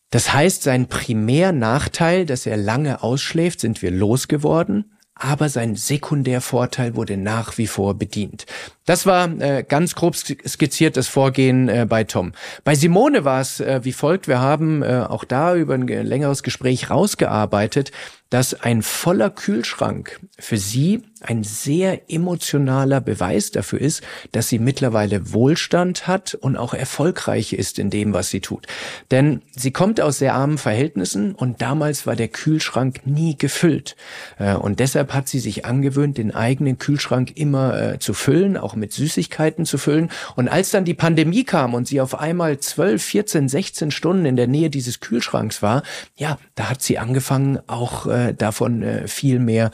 das 0.08 0.32
heißt, 0.32 0.62
sein 0.62 0.88
Primärnachteil, 0.88 2.24
dass 2.24 2.46
er 2.46 2.56
lange 2.56 3.02
ausschläft, 3.02 3.60
sind 3.60 3.82
wir 3.82 3.90
losgeworden 3.90 4.93
aber 5.14 5.48
sein 5.48 5.76
Sekundärvorteil 5.76 6.96
wurde 6.96 7.16
nach 7.16 7.56
wie 7.56 7.66
vor 7.66 7.94
bedient. 7.94 8.46
Das 8.84 9.06
war 9.06 9.28
äh, 9.40 9.64
ganz 9.66 9.94
grob 9.94 10.16
skizziert 10.16 10.96
das 10.96 11.08
Vorgehen 11.08 11.68
äh, 11.68 11.86
bei 11.88 12.04
Tom. 12.04 12.32
Bei 12.64 12.74
Simone 12.74 13.24
war 13.24 13.40
es 13.40 13.60
äh, 13.60 13.80
wie 13.84 13.92
folgt. 13.92 14.28
Wir 14.28 14.40
haben 14.40 14.82
äh, 14.82 15.06
auch 15.08 15.24
da 15.24 15.54
über 15.54 15.74
ein 15.74 15.86
längeres 15.86 16.42
Gespräch 16.42 16.90
rausgearbeitet, 16.90 17.92
dass 18.30 18.54
ein 18.54 18.82
voller 18.82 19.30
Kühlschrank 19.30 20.20
für 20.38 20.56
sie 20.56 21.02
ein 21.24 21.42
sehr 21.42 22.10
emotionaler 22.10 23.00
Beweis 23.00 23.50
dafür 23.50 23.80
ist, 23.80 24.02
dass 24.32 24.48
sie 24.48 24.58
mittlerweile 24.58 25.32
Wohlstand 25.32 26.06
hat 26.06 26.34
und 26.34 26.56
auch 26.56 26.74
erfolgreich 26.74 27.54
ist 27.54 27.78
in 27.78 27.90
dem, 27.90 28.12
was 28.12 28.28
sie 28.28 28.40
tut. 28.40 28.66
Denn 29.10 29.42
sie 29.56 29.70
kommt 29.70 30.00
aus 30.00 30.18
sehr 30.18 30.34
armen 30.34 30.58
Verhältnissen 30.58 31.34
und 31.34 31.62
damals 31.62 32.06
war 32.06 32.14
der 32.14 32.28
Kühlschrank 32.28 33.06
nie 33.06 33.36
gefüllt. 33.36 33.96
Äh, 34.38 34.54
und 34.54 34.80
deshalb 34.80 35.14
hat 35.14 35.28
sie 35.28 35.38
sich 35.38 35.64
angewöhnt, 35.64 36.18
den 36.18 36.34
eigenen 36.34 36.78
Kühlschrank 36.78 37.32
immer 37.36 37.80
äh, 37.80 37.98
zu 37.98 38.12
füllen, 38.12 38.56
auch 38.56 38.74
mit 38.74 38.92
Süßigkeiten 38.92 39.64
zu 39.64 39.78
füllen. 39.78 40.10
Und 40.36 40.48
als 40.48 40.70
dann 40.70 40.84
die 40.84 40.94
Pandemie 40.94 41.44
kam 41.44 41.74
und 41.74 41.88
sie 41.88 42.00
auf 42.00 42.18
einmal 42.18 42.58
12, 42.58 43.02
14, 43.02 43.48
16 43.48 43.90
Stunden 43.90 44.26
in 44.26 44.36
der 44.36 44.46
Nähe 44.46 44.68
dieses 44.68 45.00
Kühlschranks 45.00 45.62
war, 45.62 45.82
ja, 46.16 46.38
da 46.54 46.68
hat 46.68 46.82
sie 46.82 46.98
angefangen, 46.98 47.60
auch 47.66 48.06
äh, 48.06 48.34
davon 48.34 48.84
viel 49.06 49.38
mehr 49.38 49.70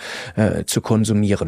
zu 0.67 0.81
konsumieren. 0.81 1.40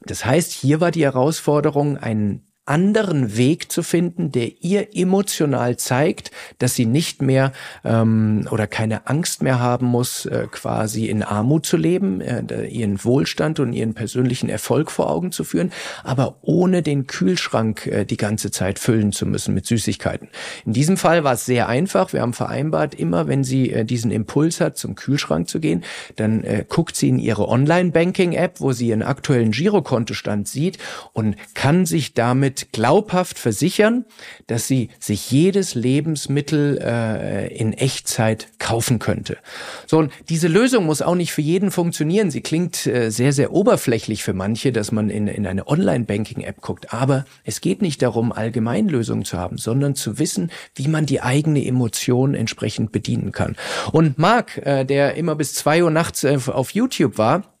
Das 0.00 0.24
heißt, 0.24 0.52
hier 0.52 0.80
war 0.80 0.90
die 0.90 1.04
Herausforderung, 1.04 1.96
einen 1.96 2.51
anderen 2.64 3.36
Weg 3.36 3.72
zu 3.72 3.82
finden, 3.82 4.30
der 4.30 4.62
ihr 4.62 4.96
emotional 4.96 5.76
zeigt, 5.78 6.30
dass 6.58 6.76
sie 6.76 6.86
nicht 6.86 7.20
mehr 7.20 7.52
ähm, 7.84 8.46
oder 8.52 8.68
keine 8.68 9.08
Angst 9.08 9.42
mehr 9.42 9.58
haben 9.58 9.86
muss, 9.86 10.26
äh, 10.26 10.46
quasi 10.48 11.06
in 11.06 11.24
Armut 11.24 11.66
zu 11.66 11.76
leben, 11.76 12.20
äh, 12.20 12.66
ihren 12.66 13.02
Wohlstand 13.04 13.58
und 13.58 13.72
ihren 13.72 13.94
persönlichen 13.94 14.48
Erfolg 14.48 14.92
vor 14.92 15.10
Augen 15.10 15.32
zu 15.32 15.42
führen, 15.42 15.72
aber 16.04 16.36
ohne 16.42 16.82
den 16.82 17.08
Kühlschrank 17.08 17.88
äh, 17.88 18.04
die 18.04 18.16
ganze 18.16 18.52
Zeit 18.52 18.78
füllen 18.78 19.10
zu 19.10 19.26
müssen 19.26 19.54
mit 19.54 19.66
Süßigkeiten. 19.66 20.28
In 20.64 20.72
diesem 20.72 20.96
Fall 20.96 21.24
war 21.24 21.34
es 21.34 21.44
sehr 21.44 21.68
einfach. 21.68 22.12
Wir 22.12 22.20
haben 22.20 22.32
vereinbart, 22.32 22.94
immer 22.94 23.26
wenn 23.26 23.42
sie 23.42 23.72
äh, 23.72 23.84
diesen 23.84 24.12
Impuls 24.12 24.60
hat, 24.60 24.76
zum 24.76 24.94
Kühlschrank 24.94 25.48
zu 25.48 25.58
gehen, 25.58 25.82
dann 26.14 26.44
äh, 26.44 26.64
guckt 26.68 26.94
sie 26.94 27.08
in 27.08 27.18
ihre 27.18 27.48
Online-Banking-App, 27.48 28.60
wo 28.60 28.70
sie 28.70 28.88
ihren 28.88 29.02
aktuellen 29.02 29.50
Girokontostand 29.50 30.46
sieht 30.46 30.78
und 31.12 31.34
kann 31.54 31.86
sich 31.86 32.14
damit 32.14 32.51
damit 32.52 32.72
glaubhaft 32.72 33.38
versichern, 33.38 34.04
dass 34.46 34.66
sie 34.66 34.90
sich 34.98 35.30
jedes 35.30 35.74
Lebensmittel 35.74 36.78
äh, 36.82 37.54
in 37.54 37.72
Echtzeit 37.72 38.48
kaufen 38.58 38.98
könnte. 38.98 39.38
So, 39.86 39.98
und 39.98 40.12
diese 40.28 40.48
Lösung 40.48 40.86
muss 40.86 41.02
auch 41.02 41.14
nicht 41.14 41.32
für 41.32 41.40
jeden 41.40 41.70
funktionieren. 41.70 42.30
Sie 42.30 42.42
klingt 42.42 42.86
äh, 42.86 43.10
sehr, 43.10 43.32
sehr 43.32 43.52
oberflächlich 43.52 44.22
für 44.22 44.34
manche, 44.34 44.72
dass 44.72 44.92
man 44.92 45.10
in, 45.10 45.28
in 45.28 45.46
eine 45.46 45.66
Online-Banking-App 45.66 46.60
guckt. 46.60 46.92
Aber 46.92 47.24
es 47.44 47.60
geht 47.60 47.82
nicht 47.82 48.02
darum, 48.02 48.32
Allgemeinlösungen 48.32 49.24
zu 49.24 49.38
haben, 49.38 49.56
sondern 49.58 49.94
zu 49.94 50.18
wissen, 50.18 50.50
wie 50.74 50.88
man 50.88 51.06
die 51.06 51.22
eigene 51.22 51.64
Emotion 51.64 52.34
entsprechend 52.34 52.92
bedienen 52.92 53.32
kann. 53.32 53.56
Und 53.92 54.18
Marc, 54.18 54.58
äh, 54.58 54.84
der 54.84 55.14
immer 55.14 55.36
bis 55.36 55.54
zwei 55.54 55.82
Uhr 55.82 55.90
nachts 55.90 56.24
äh, 56.24 56.38
auf 56.46 56.70
YouTube 56.70 57.18
war, 57.18 57.51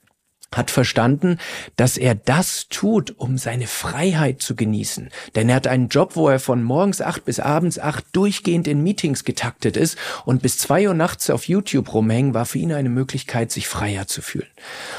hat 0.56 0.70
verstanden, 0.70 1.38
dass 1.76 1.96
er 1.96 2.14
das 2.14 2.68
tut, 2.68 3.14
um 3.18 3.38
seine 3.38 3.66
Freiheit 3.66 4.42
zu 4.42 4.54
genießen. 4.54 5.10
Denn 5.34 5.48
er 5.48 5.56
hat 5.56 5.66
einen 5.66 5.88
Job, 5.88 6.16
wo 6.16 6.28
er 6.28 6.40
von 6.40 6.62
morgens 6.62 7.00
acht 7.00 7.24
bis 7.24 7.40
abends 7.40 7.78
acht 7.78 8.04
durchgehend 8.12 8.68
in 8.68 8.82
Meetings 8.82 9.24
getaktet 9.24 9.76
ist 9.76 9.96
und 10.24 10.42
bis 10.42 10.58
zwei 10.58 10.88
Uhr 10.88 10.94
nachts 10.94 11.30
auf 11.30 11.48
YouTube 11.48 11.92
rumhängen, 11.92 12.34
war 12.34 12.46
für 12.46 12.58
ihn 12.58 12.72
eine 12.72 12.88
Möglichkeit, 12.88 13.50
sich 13.50 13.68
freier 13.68 14.06
zu 14.06 14.22
fühlen. 14.22 14.51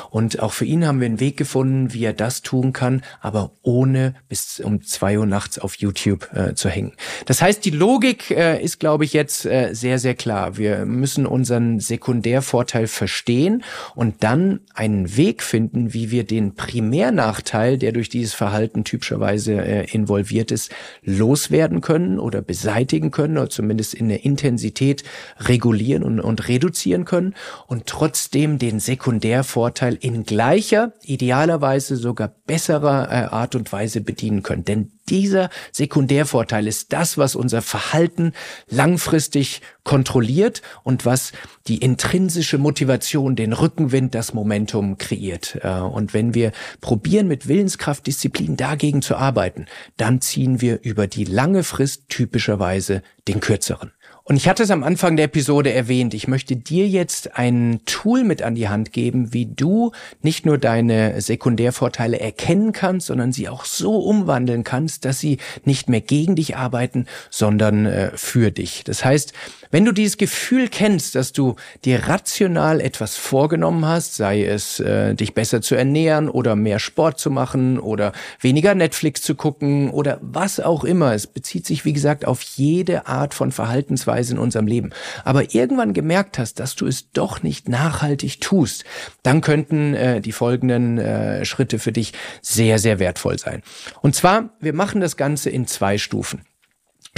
Und 0.09 0.39
auch 0.39 0.53
für 0.53 0.65
ihn 0.65 0.85
haben 0.85 0.99
wir 0.99 1.05
einen 1.05 1.19
Weg 1.19 1.37
gefunden, 1.37 1.93
wie 1.93 2.05
er 2.05 2.13
das 2.13 2.41
tun 2.41 2.73
kann, 2.73 3.01
aber 3.21 3.51
ohne 3.61 4.15
bis 4.29 4.59
um 4.59 4.81
zwei 4.83 5.17
Uhr 5.17 5.25
nachts 5.25 5.59
auf 5.59 5.75
YouTube 5.75 6.29
äh, 6.33 6.53
zu 6.53 6.69
hängen. 6.69 6.93
Das 7.25 7.41
heißt, 7.41 7.63
die 7.65 7.71
Logik 7.71 8.31
äh, 8.31 8.61
ist, 8.61 8.79
glaube 8.79 9.05
ich, 9.05 9.13
jetzt 9.13 9.45
äh, 9.45 9.73
sehr, 9.73 9.99
sehr 9.99 10.15
klar. 10.15 10.57
Wir 10.57 10.85
müssen 10.85 11.25
unseren 11.25 11.79
Sekundärvorteil 11.79 12.87
verstehen 12.87 13.63
und 13.95 14.23
dann 14.23 14.59
einen 14.73 15.17
Weg 15.17 15.43
finden, 15.43 15.93
wie 15.93 16.11
wir 16.11 16.23
den 16.23 16.55
Primärnachteil, 16.55 17.77
der 17.77 17.91
durch 17.91 18.09
dieses 18.09 18.33
Verhalten 18.33 18.83
typischerweise 18.83 19.53
äh, 19.53 19.85
involviert 19.91 20.51
ist, 20.51 20.71
loswerden 21.03 21.81
können 21.81 22.19
oder 22.19 22.41
beseitigen 22.41 23.11
können 23.11 23.37
oder 23.37 23.49
zumindest 23.49 23.93
in 23.93 24.09
der 24.09 24.25
Intensität 24.25 25.03
regulieren 25.39 26.03
und, 26.03 26.19
und 26.19 26.47
reduzieren 26.47 27.05
können 27.05 27.33
und 27.67 27.87
trotzdem 27.87 28.59
den 28.59 28.79
Sekundärvorteil 28.79 29.52
in 29.99 30.23
gleicher, 30.23 30.93
idealerweise 31.03 31.95
sogar 31.95 32.29
besserer 32.45 33.09
äh, 33.09 33.33
Art 33.33 33.55
und 33.55 33.71
Weise 33.71 34.01
bedienen 34.01 34.43
können. 34.43 34.65
Denn 34.65 34.91
dieser 35.09 35.49
Sekundärvorteil 35.71 36.67
ist 36.67 36.93
das, 36.93 37.17
was 37.17 37.35
unser 37.35 37.61
Verhalten 37.61 38.33
langfristig 38.69 39.61
kontrolliert 39.83 40.61
und 40.83 41.05
was 41.05 41.33
die 41.67 41.77
intrinsische 41.77 42.57
Motivation, 42.57 43.35
den 43.35 43.53
Rückenwind, 43.53 44.15
das 44.15 44.33
Momentum 44.33 44.97
kreiert. 44.97 45.59
Äh, 45.61 45.79
und 45.79 46.13
wenn 46.13 46.33
wir 46.33 46.51
probieren, 46.81 47.27
mit 47.27 47.47
Willenskraft, 47.47 48.07
Disziplin 48.07 48.57
dagegen 48.57 49.01
zu 49.01 49.15
arbeiten, 49.15 49.65
dann 49.97 50.21
ziehen 50.21 50.61
wir 50.61 50.79
über 50.83 51.07
die 51.07 51.25
lange 51.25 51.63
Frist 51.63 52.09
typischerweise 52.09 53.03
den 53.27 53.39
kürzeren. 53.39 53.91
Und 54.25 54.37
ich 54.37 54.47
hatte 54.47 54.63
es 54.63 54.71
am 54.71 54.83
Anfang 54.83 55.17
der 55.17 55.25
Episode 55.25 55.73
erwähnt, 55.73 56.13
ich 56.13 56.29
möchte 56.29 56.55
dir 56.55 56.87
jetzt 56.87 57.35
ein 57.37 57.81
Tool 57.85 58.23
mit 58.23 58.41
an 58.41 58.55
die 58.55 58.69
Hand 58.69 58.93
geben, 58.93 59.33
wie 59.33 59.47
du 59.47 59.91
nicht 60.21 60.45
nur 60.45 60.57
deine 60.57 61.19
Sekundärvorteile 61.19 62.21
erkennen 62.21 62.71
kannst, 62.71 63.07
sondern 63.07 63.33
sie 63.33 63.49
auch 63.49 63.65
so 63.65 63.97
umwandeln 63.97 64.63
kannst, 64.63 65.03
dass 65.03 65.19
sie 65.19 65.39
nicht 65.65 65.89
mehr 65.89 65.99
gegen 65.99 66.37
dich 66.37 66.55
arbeiten, 66.55 67.05
sondern 67.29 67.85
äh, 67.85 68.11
für 68.15 68.51
dich. 68.51 68.85
Das 68.85 69.03
heißt, 69.03 69.33
wenn 69.73 69.85
du 69.85 69.91
dieses 69.91 70.17
Gefühl 70.17 70.67
kennst, 70.67 71.15
dass 71.15 71.31
du 71.31 71.55
dir 71.83 72.07
rational 72.07 72.79
etwas 72.79 73.15
vorgenommen 73.15 73.87
hast, 73.87 74.13
sei 74.15 74.45
es 74.45 74.79
äh, 74.79 75.15
dich 75.15 75.33
besser 75.33 75.63
zu 75.63 75.73
ernähren 75.73 76.29
oder 76.29 76.55
mehr 76.55 76.77
Sport 76.77 77.19
zu 77.19 77.31
machen 77.31 77.79
oder 77.79 78.11
weniger 78.39 78.75
Netflix 78.75 79.23
zu 79.23 79.33
gucken 79.33 79.89
oder 79.89 80.19
was 80.21 80.59
auch 80.59 80.83
immer, 80.83 81.15
es 81.15 81.25
bezieht 81.25 81.65
sich 81.65 81.85
wie 81.85 81.93
gesagt 81.93 82.25
auf 82.25 82.43
jede 82.43 83.07
Art 83.07 83.33
von 83.33 83.51
Verhaltensweise 83.51 84.33
in 84.33 84.39
unserem 84.39 84.67
Leben, 84.67 84.91
aber 85.23 85.55
irgendwann 85.55 85.93
gemerkt 85.93 86.37
hast, 86.37 86.59
dass 86.59 86.75
du 86.75 86.85
es 86.85 87.09
doch 87.11 87.41
nicht 87.41 87.67
nachhaltig 87.67 88.41
tust, 88.41 88.83
dann 89.23 89.41
könnten 89.41 89.95
äh, 89.95 90.21
die 90.21 90.33
folgenden 90.33 90.99
äh, 90.99 91.45
Schritte 91.45 91.79
für 91.79 91.91
dich 91.91 92.13
sehr, 92.43 92.77
sehr 92.77 92.99
wertvoll 92.99 93.39
sein. 93.39 93.63
Und 94.01 94.13
zwar, 94.13 94.51
wir 94.59 94.73
machen 94.73 95.01
das 95.01 95.17
Ganze 95.17 95.49
in 95.49 95.65
zwei 95.65 95.97
Stufen. 95.97 96.41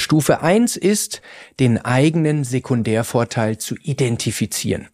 Stufe 0.05 0.41
eins 0.41 0.77
ist, 0.77 1.23
den 1.59 1.83
eigenen 1.83 2.43
Sekundärvorteil 2.43 3.57
zu 3.57 3.75
identifizieren. 3.81 4.87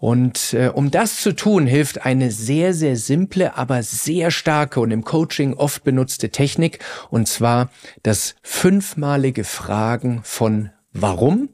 Und 0.00 0.54
äh, 0.54 0.68
um 0.68 0.90
das 0.90 1.20
zu 1.20 1.32
tun, 1.32 1.66
hilft 1.66 2.06
eine 2.06 2.30
sehr, 2.30 2.72
sehr 2.72 2.96
simple, 2.96 3.58
aber 3.58 3.82
sehr 3.82 4.30
starke 4.30 4.80
und 4.80 4.92
im 4.92 5.04
Coaching 5.04 5.52
oft 5.52 5.84
benutzte 5.84 6.30
Technik, 6.30 6.78
und 7.10 7.28
zwar 7.28 7.70
das 8.02 8.34
fünfmalige 8.42 9.44
Fragen 9.44 10.22
von 10.24 10.70
Warum 10.92 11.50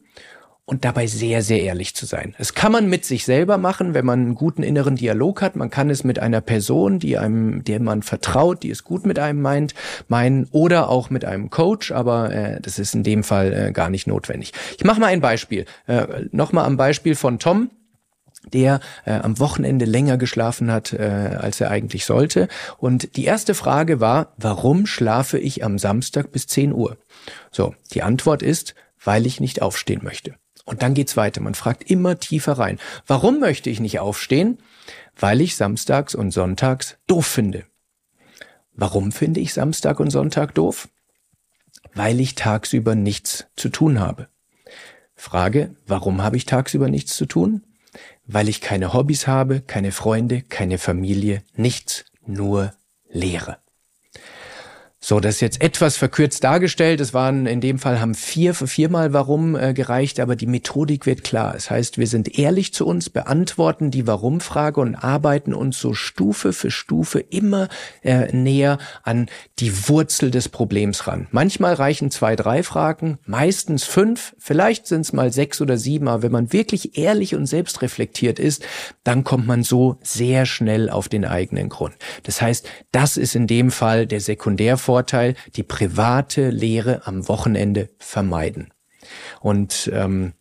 und 0.64 0.85
dabei 0.85 1.07
sehr, 1.09 1.42
sehr 1.42 1.62
ehrlich 1.62 1.94
zu 1.94 2.07
sein. 2.07 2.35
Das 2.38 2.55
kann 2.55 2.70
man 2.70 2.88
mit 2.88 3.05
sich 3.05 3.25
selber 3.25 3.59
machen, 3.59 3.94
wenn 3.94 4.07
man 4.07 4.20
einen 4.20 4.35
guten 4.37 4.62
inneren 4.62 4.94
Dialog 4.94 5.42
hat. 5.42 5.57
Man 5.57 5.70
kann 5.70 5.90
es 5.90 6.05
mit 6.05 6.20
einer 6.20 6.40
Person, 6.40 7.01
die 7.01 7.18
einem, 7.18 7.64
der 7.64 7.81
man 7.81 8.03
vertraut, 8.03 8.62
die 8.62 8.70
es 8.70 8.85
gut 8.85 9.05
mit 9.05 9.18
einem 9.18 9.42
meint, 9.42 9.75
meinen 10.09 10.46
oder 10.53 10.88
auch 10.88 11.11
mit 11.11 11.25
einem 11.25 11.51
Coach, 11.51 11.90
aber 11.90 12.33
äh, 12.33 12.61
das 12.61 12.79
ist 12.79 12.94
in 12.94 13.03
dem 13.03 13.25
Fall 13.25 13.53
äh, 13.53 13.72
gar 13.72 13.90
nicht 13.90 14.07
notwendig. 14.07 14.53
Ich 14.79 14.85
mache 14.85 15.01
mal 15.01 15.07
ein 15.07 15.20
Beispiel. 15.20 15.64
Äh, 15.87 16.07
Nochmal 16.31 16.64
am 16.64 16.77
Beispiel 16.77 17.16
von 17.16 17.38
Tom. 17.38 17.70
der 18.53 18.81
äh, 19.05 19.12
am 19.12 19.38
Wochenende 19.38 19.85
länger 19.85 20.16
geschlafen 20.16 20.70
hat, 20.72 20.92
äh, 20.92 21.37
als 21.38 21.61
er 21.61 21.70
eigentlich 21.70 22.05
sollte. 22.05 22.48
Und 22.79 23.16
die 23.16 23.25
erste 23.25 23.55
Frage 23.55 24.01
war, 24.01 24.33
warum 24.37 24.87
schlafe 24.87 25.38
ich 25.38 25.64
am 25.64 25.79
Samstag 25.79 26.33
bis 26.33 26.48
10 26.48 26.72
Uhr? 26.72 26.96
So, 27.53 27.75
die 27.92 28.03
Antwort 28.03 28.42
ist, 28.42 28.75
weil 29.05 29.27
ich 29.27 29.40
nicht 29.40 29.62
aufstehen 29.62 30.01
möchte. 30.03 30.35
Und 30.64 30.83
dann 30.83 30.94
geht's 30.94 31.16
weiter. 31.16 31.40
Man 31.40 31.55
fragt 31.55 31.90
immer 31.90 32.18
tiefer 32.18 32.53
rein. 32.53 32.79
Warum 33.07 33.40
möchte 33.40 33.70
ich 33.70 33.81
nicht 33.81 33.98
aufstehen? 33.98 34.59
Weil 35.18 35.40
ich 35.40 35.57
samstags 35.57 36.14
und 36.14 36.31
sonntags 36.31 36.96
doof 37.07 37.27
finde. 37.27 37.64
Warum 38.75 39.12
finde 39.12 39.40
ich 39.40 39.53
Samstag 39.53 40.01
und 40.01 40.11
Sonntag 40.11 40.55
doof? 40.55 40.88
Weil 41.94 42.20
ich 42.20 42.35
tagsüber 42.35 42.94
nichts 42.94 43.46
zu 43.57 43.68
tun 43.68 44.01
habe. 44.01 44.29
Frage, 45.14 45.77
warum 45.87 46.22
habe 46.22 46.37
ich 46.37 46.46
tagsüber 46.46 46.88
nichts 46.88 47.14
zu 47.14 47.27
tun? 47.27 47.64
Weil 48.27 48.48
ich 48.48 48.61
keine 48.61 48.94
Hobbys 48.94 49.27
habe, 49.27 49.61
keine 49.61 49.92
Freunde, 49.92 50.42
keine 50.42 50.79
Familie, 50.79 51.42
nichts, 51.55 52.07
nur 52.25 52.72
Leere. 53.11 53.59
So, 55.05 55.19
das 55.19 55.35
ist 55.35 55.41
jetzt 55.41 55.62
etwas 55.62 55.97
verkürzt 55.97 56.45
dargestellt. 56.45 57.01
Es 57.01 57.12
waren 57.12 57.47
in 57.47 57.61
dem 57.61 57.81
Fall 57.81 58.01
haben 58.01 58.15
vier 58.15 58.55
viermal 58.55 59.12
Warum 59.12 59.57
äh, 59.57 59.75
gereicht, 59.75 60.21
aber 60.21 60.37
die 60.37 60.47
Methodik 60.47 61.07
wird 61.07 61.25
klar. 61.25 61.55
Das 61.55 61.71
heißt, 61.71 61.99
wir 61.99 62.07
sind 62.07 62.38
ehrlich 62.38 62.73
zu 62.73 62.87
uns, 62.87 63.11
beantworten 63.11 63.91
die 63.91 64.07
Warum-Frage 64.07 64.81
und 64.81 64.95
arbeiten 64.95 65.55
uns 65.55 65.81
so 65.81 65.93
Stufe 65.93 66.53
für 66.53 66.71
Stufe 66.71 67.19
immer 67.19 67.69
äh, 68.05 68.33
näher 68.33 68.79
an 69.03 69.27
die 69.59 69.88
Wurzel 69.88 70.31
des 70.31 70.49
Problems 70.49 71.09
ran. 71.09 71.27
Manchmal 71.33 71.75
reichen 71.75 72.12
zwei, 72.12 72.37
drei 72.37 72.62
Fragen, 72.62 73.19
meistens 73.27 73.83
fünf, 73.83 74.37
vielleicht 74.38 74.87
sind 74.87 75.01
es 75.01 75.12
mal 75.12 75.33
sechs 75.33 75.61
oder 75.61 75.79
sieben, 75.79 76.07
aber 76.07 76.23
wenn 76.23 76.33
man 76.33 76.53
wirklich 76.53 76.97
ehrlich 76.97 77.35
und 77.35 77.47
selbstreflektiert 77.47 78.38
ist, 78.38 78.65
dann 79.03 79.25
kommt 79.25 79.49
man 79.49 79.65
so 79.65 79.97
sehr 80.01 80.47
schnell 80.47 80.88
auf 80.88 81.09
den 81.09 81.25
eigenen 81.25 81.71
Grund. 81.71 81.95
Das 82.23 82.41
heißt, 82.41 82.69
das 82.93 83.17
ist 83.17 83.35
in 83.35 83.49
dem 83.49 83.73
Fall 83.73 84.07
der 84.07 84.21
Sekundärform 84.21 84.92
Vorteil, 84.93 85.37
die 85.57 85.63
private 85.63 86.51
Lehre 86.51 87.07
am 87.07 87.27
Wochenende 87.27 87.89
vermeiden. 87.99 88.75
Und 89.41 89.91
ähm, 89.91 90.35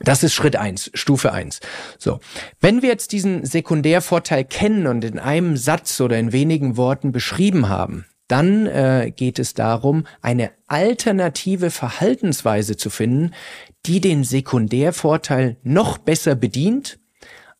das 0.00 0.22
ist 0.22 0.32
Schritt 0.32 0.56
eins, 0.56 0.90
Stufe 0.94 1.34
eins. 1.34 1.60
So. 1.98 2.18
Wenn 2.60 2.80
wir 2.80 2.88
jetzt 2.88 3.12
diesen 3.12 3.44
Sekundärvorteil 3.44 4.46
kennen 4.46 4.86
und 4.86 5.04
in 5.04 5.18
einem 5.18 5.58
Satz 5.58 6.00
oder 6.00 6.18
in 6.18 6.32
wenigen 6.32 6.78
Worten 6.78 7.12
beschrieben 7.12 7.68
haben, 7.68 8.06
dann 8.26 8.64
äh, 8.64 9.12
geht 9.14 9.38
es 9.38 9.52
darum, 9.52 10.06
eine 10.22 10.52
alternative 10.66 11.70
Verhaltensweise 11.70 12.78
zu 12.78 12.88
finden, 12.88 13.32
die 13.84 14.00
den 14.00 14.24
Sekundärvorteil 14.24 15.58
noch 15.62 15.98
besser 15.98 16.36
bedient, 16.36 16.98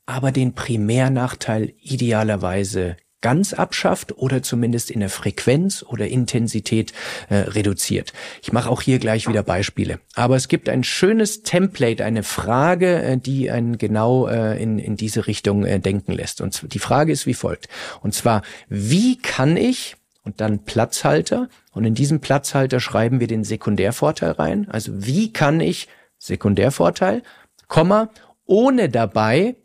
aber 0.07 0.33
den 0.33 0.55
Primärnachteil 0.55 1.75
idealerweise 1.83 2.97
ganz 3.25 3.55
abschafft 3.55 4.19
oder 4.19 4.43
zumindest 4.43 4.91
in 4.91 5.01
der 5.01 5.09
Frequenz 5.09 5.83
oder 5.83 6.09
Intensität 6.09 6.93
äh, 7.31 7.37
reduziert. 7.37 8.13
Ich 8.43 8.53
mache 8.53 8.69
auch 8.69 8.83
hier 8.83 8.99
gleich 8.99 9.27
wieder 9.27 9.43
Beispiele. 9.43 9.99
Aber 10.15 10.37
es 10.37 10.47
gibt 10.47 10.69
ein 10.69 10.85
schönes 10.85 11.43
Template, 11.43 12.05
eine 12.05 12.23
Frage, 12.23 13.03
äh, 13.03 13.17
die 13.17 13.51
einen 13.51 13.79
genau 13.79 14.27
äh, 14.27 14.63
in, 14.63 14.79
in 14.79 14.99
diese 14.99 15.27
Richtung 15.27 15.65
äh, 15.65 15.81
denken 15.81 16.13
lässt. 16.13 16.43
Und 16.43 16.75
die 16.75 16.79
Frage 16.79 17.13
ist 17.13 17.25
wie 17.25 17.33
folgt. 17.33 17.71
Und 18.03 18.13
zwar, 18.13 18.43
wie 18.69 19.17
kann 19.17 19.57
ich 19.57 19.97
und 20.23 20.43
dann 20.43 20.67
Platzhalter 20.67 21.49
und 21.73 21.87
in 21.87 21.95
diesem 21.95 22.21
Platzhalter 22.21 22.79
schreiben 22.79 23.21
wir 23.21 23.27
den 23.27 23.45
Sekundärvorteil 23.45 24.33
rein. 24.33 24.69
Also 24.69 24.93
wie 25.07 25.33
kann 25.33 25.61
ich 25.61 25.89
Sekundärvorteil, 26.19 27.23
Komma, 27.69 28.11
ohne 28.45 28.91
dabei 28.91 29.57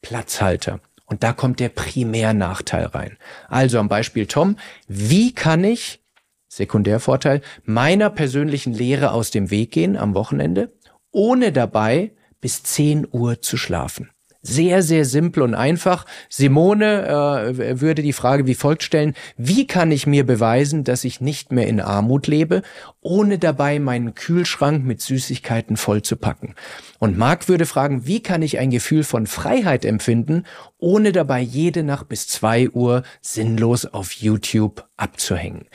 Platzhalter. 0.00 0.80
Und 1.12 1.22
da 1.22 1.34
kommt 1.34 1.60
der 1.60 1.68
Primärnachteil 1.68 2.86
rein. 2.86 3.18
Also 3.50 3.78
am 3.78 3.90
Beispiel 3.90 4.26
Tom, 4.26 4.56
wie 4.88 5.34
kann 5.34 5.62
ich, 5.62 6.00
Sekundärvorteil, 6.48 7.42
meiner 7.64 8.08
persönlichen 8.08 8.72
Lehre 8.72 9.12
aus 9.12 9.30
dem 9.30 9.50
Weg 9.50 9.72
gehen 9.72 9.98
am 9.98 10.14
Wochenende, 10.14 10.72
ohne 11.10 11.52
dabei 11.52 12.12
bis 12.40 12.62
10 12.62 13.06
Uhr 13.10 13.42
zu 13.42 13.58
schlafen? 13.58 14.08
Sehr, 14.44 14.82
sehr 14.82 15.04
simpel 15.04 15.44
und 15.44 15.54
einfach. 15.54 16.04
Simone 16.28 17.06
äh, 17.06 17.80
würde 17.80 18.02
die 18.02 18.12
Frage 18.12 18.44
wie 18.44 18.56
folgt 18.56 18.82
stellen, 18.82 19.14
wie 19.36 19.68
kann 19.68 19.92
ich 19.92 20.08
mir 20.08 20.26
beweisen, 20.26 20.82
dass 20.82 21.04
ich 21.04 21.20
nicht 21.20 21.52
mehr 21.52 21.68
in 21.68 21.80
Armut 21.80 22.26
lebe, 22.26 22.62
ohne 23.00 23.38
dabei 23.38 23.78
meinen 23.78 24.14
Kühlschrank 24.14 24.84
mit 24.84 25.00
Süßigkeiten 25.00 25.76
voll 25.76 26.02
zu 26.02 26.16
packen? 26.16 26.56
Und 26.98 27.16
Marc 27.16 27.48
würde 27.48 27.66
fragen, 27.66 28.04
wie 28.08 28.20
kann 28.20 28.42
ich 28.42 28.58
ein 28.58 28.70
Gefühl 28.70 29.04
von 29.04 29.28
Freiheit 29.28 29.84
empfinden, 29.84 30.42
ohne 30.76 31.12
dabei 31.12 31.40
jede 31.40 31.84
Nacht 31.84 32.08
bis 32.08 32.26
zwei 32.26 32.68
Uhr 32.68 33.04
sinnlos 33.20 33.86
auf 33.86 34.10
YouTube 34.10 34.88
abzuhängen? 34.96 35.66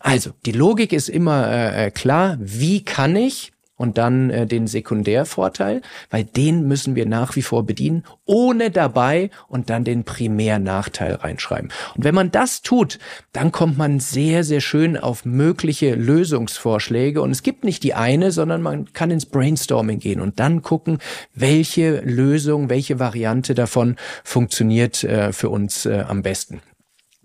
Also, 0.00 0.30
die 0.44 0.52
Logik 0.52 0.92
ist 0.92 1.08
immer 1.08 1.48
äh, 1.48 1.86
äh 1.86 1.90
klar, 1.92 2.36
wie 2.40 2.84
kann 2.84 3.14
ich 3.14 3.52
und 3.78 3.96
dann 3.96 4.28
äh, 4.28 4.46
den 4.46 4.66
Sekundärvorteil, 4.66 5.80
weil 6.10 6.24
den 6.24 6.68
müssen 6.68 6.94
wir 6.94 7.06
nach 7.06 7.36
wie 7.36 7.42
vor 7.42 7.64
bedienen, 7.64 8.04
ohne 8.26 8.70
dabei 8.70 9.30
und 9.48 9.70
dann 9.70 9.84
den 9.84 10.04
Primärnachteil 10.04 11.14
reinschreiben. 11.14 11.70
Und 11.96 12.04
wenn 12.04 12.14
man 12.14 12.30
das 12.30 12.60
tut, 12.60 12.98
dann 13.32 13.52
kommt 13.52 13.78
man 13.78 14.00
sehr, 14.00 14.44
sehr 14.44 14.60
schön 14.60 14.98
auf 14.98 15.24
mögliche 15.24 15.94
Lösungsvorschläge. 15.94 17.22
Und 17.22 17.30
es 17.30 17.42
gibt 17.42 17.64
nicht 17.64 17.82
die 17.84 17.94
eine, 17.94 18.32
sondern 18.32 18.60
man 18.60 18.92
kann 18.92 19.10
ins 19.10 19.24
Brainstorming 19.24 20.00
gehen 20.00 20.20
und 20.20 20.38
dann 20.40 20.60
gucken, 20.60 20.98
welche 21.34 22.00
Lösung, 22.00 22.68
welche 22.68 22.98
Variante 22.98 23.54
davon 23.54 23.96
funktioniert 24.24 25.04
äh, 25.04 25.32
für 25.32 25.48
uns 25.48 25.86
äh, 25.86 26.04
am 26.06 26.22
besten. 26.22 26.60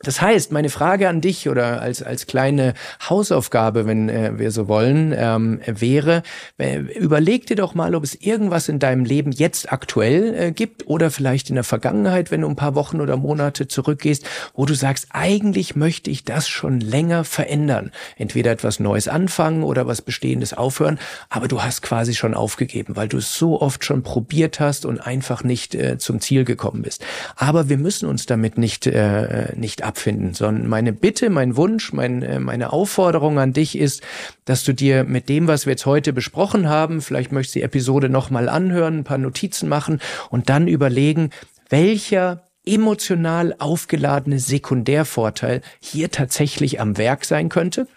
Das 0.03 0.21
heißt, 0.21 0.51
meine 0.51 0.69
Frage 0.69 1.07
an 1.07 1.21
dich 1.21 1.47
oder 1.47 1.81
als, 1.81 2.03
als 2.03 2.27
kleine 2.27 2.73
Hausaufgabe, 3.09 3.85
wenn 3.85 4.09
äh, 4.09 4.37
wir 4.37 4.51
so 4.51 4.67
wollen, 4.67 5.13
ähm, 5.17 5.61
wäre, 5.65 6.23
äh, 6.57 6.79
überleg 6.79 7.47
dir 7.47 7.55
doch 7.55 7.73
mal, 7.73 7.95
ob 7.95 8.03
es 8.03 8.13
irgendwas 8.13 8.67
in 8.67 8.79
deinem 8.79 9.05
Leben 9.05 9.31
jetzt 9.31 9.71
aktuell 9.71 10.35
äh, 10.35 10.51
gibt 10.51 10.87
oder 10.87 11.09
vielleicht 11.09 11.49
in 11.49 11.55
der 11.55 11.63
Vergangenheit, 11.63 12.31
wenn 12.31 12.41
du 12.41 12.49
ein 12.49 12.57
paar 12.57 12.75
Wochen 12.75 12.99
oder 12.99 13.15
Monate 13.15 13.69
zurückgehst, 13.69 14.25
wo 14.53 14.65
du 14.65 14.73
sagst, 14.73 15.07
eigentlich 15.11 15.77
möchte 15.77 16.11
ich 16.11 16.25
das 16.25 16.49
schon 16.49 16.81
länger 16.81 17.23
verändern. 17.23 17.91
Entweder 18.17 18.51
etwas 18.51 18.81
Neues 18.81 19.07
anfangen 19.07 19.63
oder 19.63 19.87
was 19.87 20.01
Bestehendes 20.01 20.53
aufhören, 20.53 20.99
aber 21.29 21.47
du 21.47 21.63
hast 21.63 21.81
quasi 21.81 22.13
schon 22.13 22.33
aufgegeben, 22.33 22.97
weil 22.97 23.07
du 23.07 23.17
es 23.17 23.35
so 23.35 23.61
oft 23.61 23.85
schon 23.85 24.03
probiert 24.03 24.59
hast 24.59 24.85
und 24.85 24.99
einfach 24.99 25.45
nicht 25.45 25.75
äh, 25.75 25.97
zum 25.97 26.19
Ziel 26.19 26.43
gekommen 26.43 26.81
bist. 26.81 27.05
Aber 27.37 27.69
wir 27.69 27.77
müssen 27.77 28.09
uns 28.09 28.25
damit 28.25 28.57
nicht, 28.57 28.85
äh, 28.85 29.53
nicht 29.55 29.83
abfinden, 29.93 30.33
sondern 30.33 30.67
meine 30.67 30.91
Bitte, 30.91 31.29
mein 31.29 31.55
Wunsch, 31.55 31.93
mein, 31.93 32.23
äh, 32.23 32.39
meine 32.39 32.73
Aufforderung 32.73 33.37
an 33.37 33.53
dich 33.53 33.77
ist, 33.77 34.01
dass 34.43 34.63
du 34.63 34.73
dir 34.73 35.03
mit 35.03 35.29
dem, 35.29 35.47
was 35.47 35.67
wir 35.67 35.73
jetzt 35.73 35.85
heute 35.85 36.13
besprochen 36.13 36.67
haben, 36.67 37.01
vielleicht 37.01 37.31
möchtest 37.31 37.55
du 37.55 37.59
die 37.59 37.65
Episode 37.65 38.09
nochmal 38.09 38.49
anhören, 38.49 38.99
ein 38.99 39.03
paar 39.03 39.19
Notizen 39.19 39.69
machen 39.69 40.01
und 40.31 40.49
dann 40.49 40.67
überlegen, 40.67 41.29
welcher 41.69 42.47
emotional 42.65 43.55
aufgeladene 43.59 44.39
Sekundärvorteil 44.39 45.61
hier 45.79 46.09
tatsächlich 46.09 46.81
am 46.81 46.97
Werk 46.97 47.23
sein 47.23 47.49
könnte. 47.49 47.87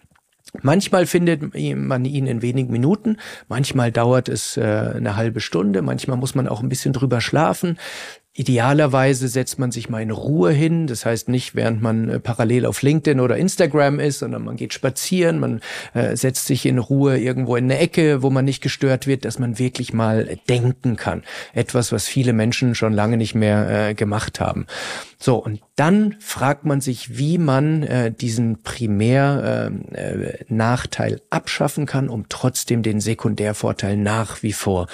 Manchmal 0.62 1.06
findet 1.06 1.54
man 1.76 2.04
ihn 2.04 2.26
in 2.26 2.42
wenigen 2.42 2.72
Minuten, 2.72 3.16
manchmal 3.48 3.90
dauert 3.90 4.28
es 4.28 4.56
äh, 4.56 4.62
eine 4.62 5.16
halbe 5.16 5.40
Stunde, 5.40 5.82
manchmal 5.82 6.18
muss 6.18 6.34
man 6.34 6.46
auch 6.46 6.62
ein 6.62 6.68
bisschen 6.68 6.92
drüber 6.92 7.20
schlafen. 7.20 7.78
Idealerweise 8.38 9.28
setzt 9.28 9.58
man 9.58 9.72
sich 9.72 9.88
mal 9.88 10.02
in 10.02 10.10
Ruhe 10.10 10.52
hin, 10.52 10.86
das 10.86 11.06
heißt 11.06 11.30
nicht, 11.30 11.54
während 11.54 11.80
man 11.80 12.10
äh, 12.10 12.20
parallel 12.20 12.66
auf 12.66 12.82
LinkedIn 12.82 13.18
oder 13.18 13.38
Instagram 13.38 13.98
ist, 13.98 14.18
sondern 14.18 14.44
man 14.44 14.56
geht 14.56 14.74
spazieren, 14.74 15.40
man 15.40 15.62
äh, 15.94 16.16
setzt 16.16 16.44
sich 16.44 16.66
in 16.66 16.76
Ruhe 16.76 17.16
irgendwo 17.16 17.56
in 17.56 17.64
eine 17.64 17.78
Ecke, 17.78 18.22
wo 18.22 18.28
man 18.28 18.44
nicht 18.44 18.60
gestört 18.60 19.06
wird, 19.06 19.24
dass 19.24 19.38
man 19.38 19.58
wirklich 19.58 19.94
mal 19.94 20.36
denken 20.50 20.96
kann. 20.96 21.22
Etwas, 21.54 21.92
was 21.92 22.08
viele 22.08 22.34
Menschen 22.34 22.74
schon 22.74 22.92
lange 22.92 23.16
nicht 23.16 23.34
mehr 23.34 23.88
äh, 23.88 23.94
gemacht 23.94 24.38
haben. 24.38 24.66
So, 25.18 25.36
und 25.36 25.62
dann 25.76 26.16
fragt 26.20 26.66
man 26.66 26.82
sich, 26.82 27.16
wie 27.16 27.38
man 27.38 28.12
diesen 28.20 28.62
Primär-Nachteil 28.62 31.22
abschaffen 31.30 31.86
kann, 31.86 32.10
um 32.10 32.26
trotzdem 32.28 32.82
den 32.82 33.00
Sekundärvorteil 33.00 33.96
nach 33.96 34.42
wie 34.42 34.52
vor 34.52 34.88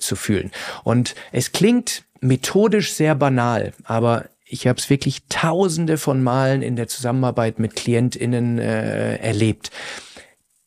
zu 0.00 0.16
fühlen. 0.16 0.50
Und 0.82 1.14
es 1.30 1.52
klingt 1.52 2.02
methodisch 2.22 2.94
sehr 2.94 3.14
banal, 3.14 3.72
aber 3.84 4.26
ich 4.46 4.66
habe 4.66 4.78
es 4.78 4.90
wirklich 4.90 5.22
tausende 5.28 5.98
von 5.98 6.22
Malen 6.22 6.62
in 6.62 6.76
der 6.76 6.88
Zusammenarbeit 6.88 7.58
mit 7.58 7.74
KlientInnen 7.74 8.58
äh, 8.58 9.16
erlebt. 9.16 9.70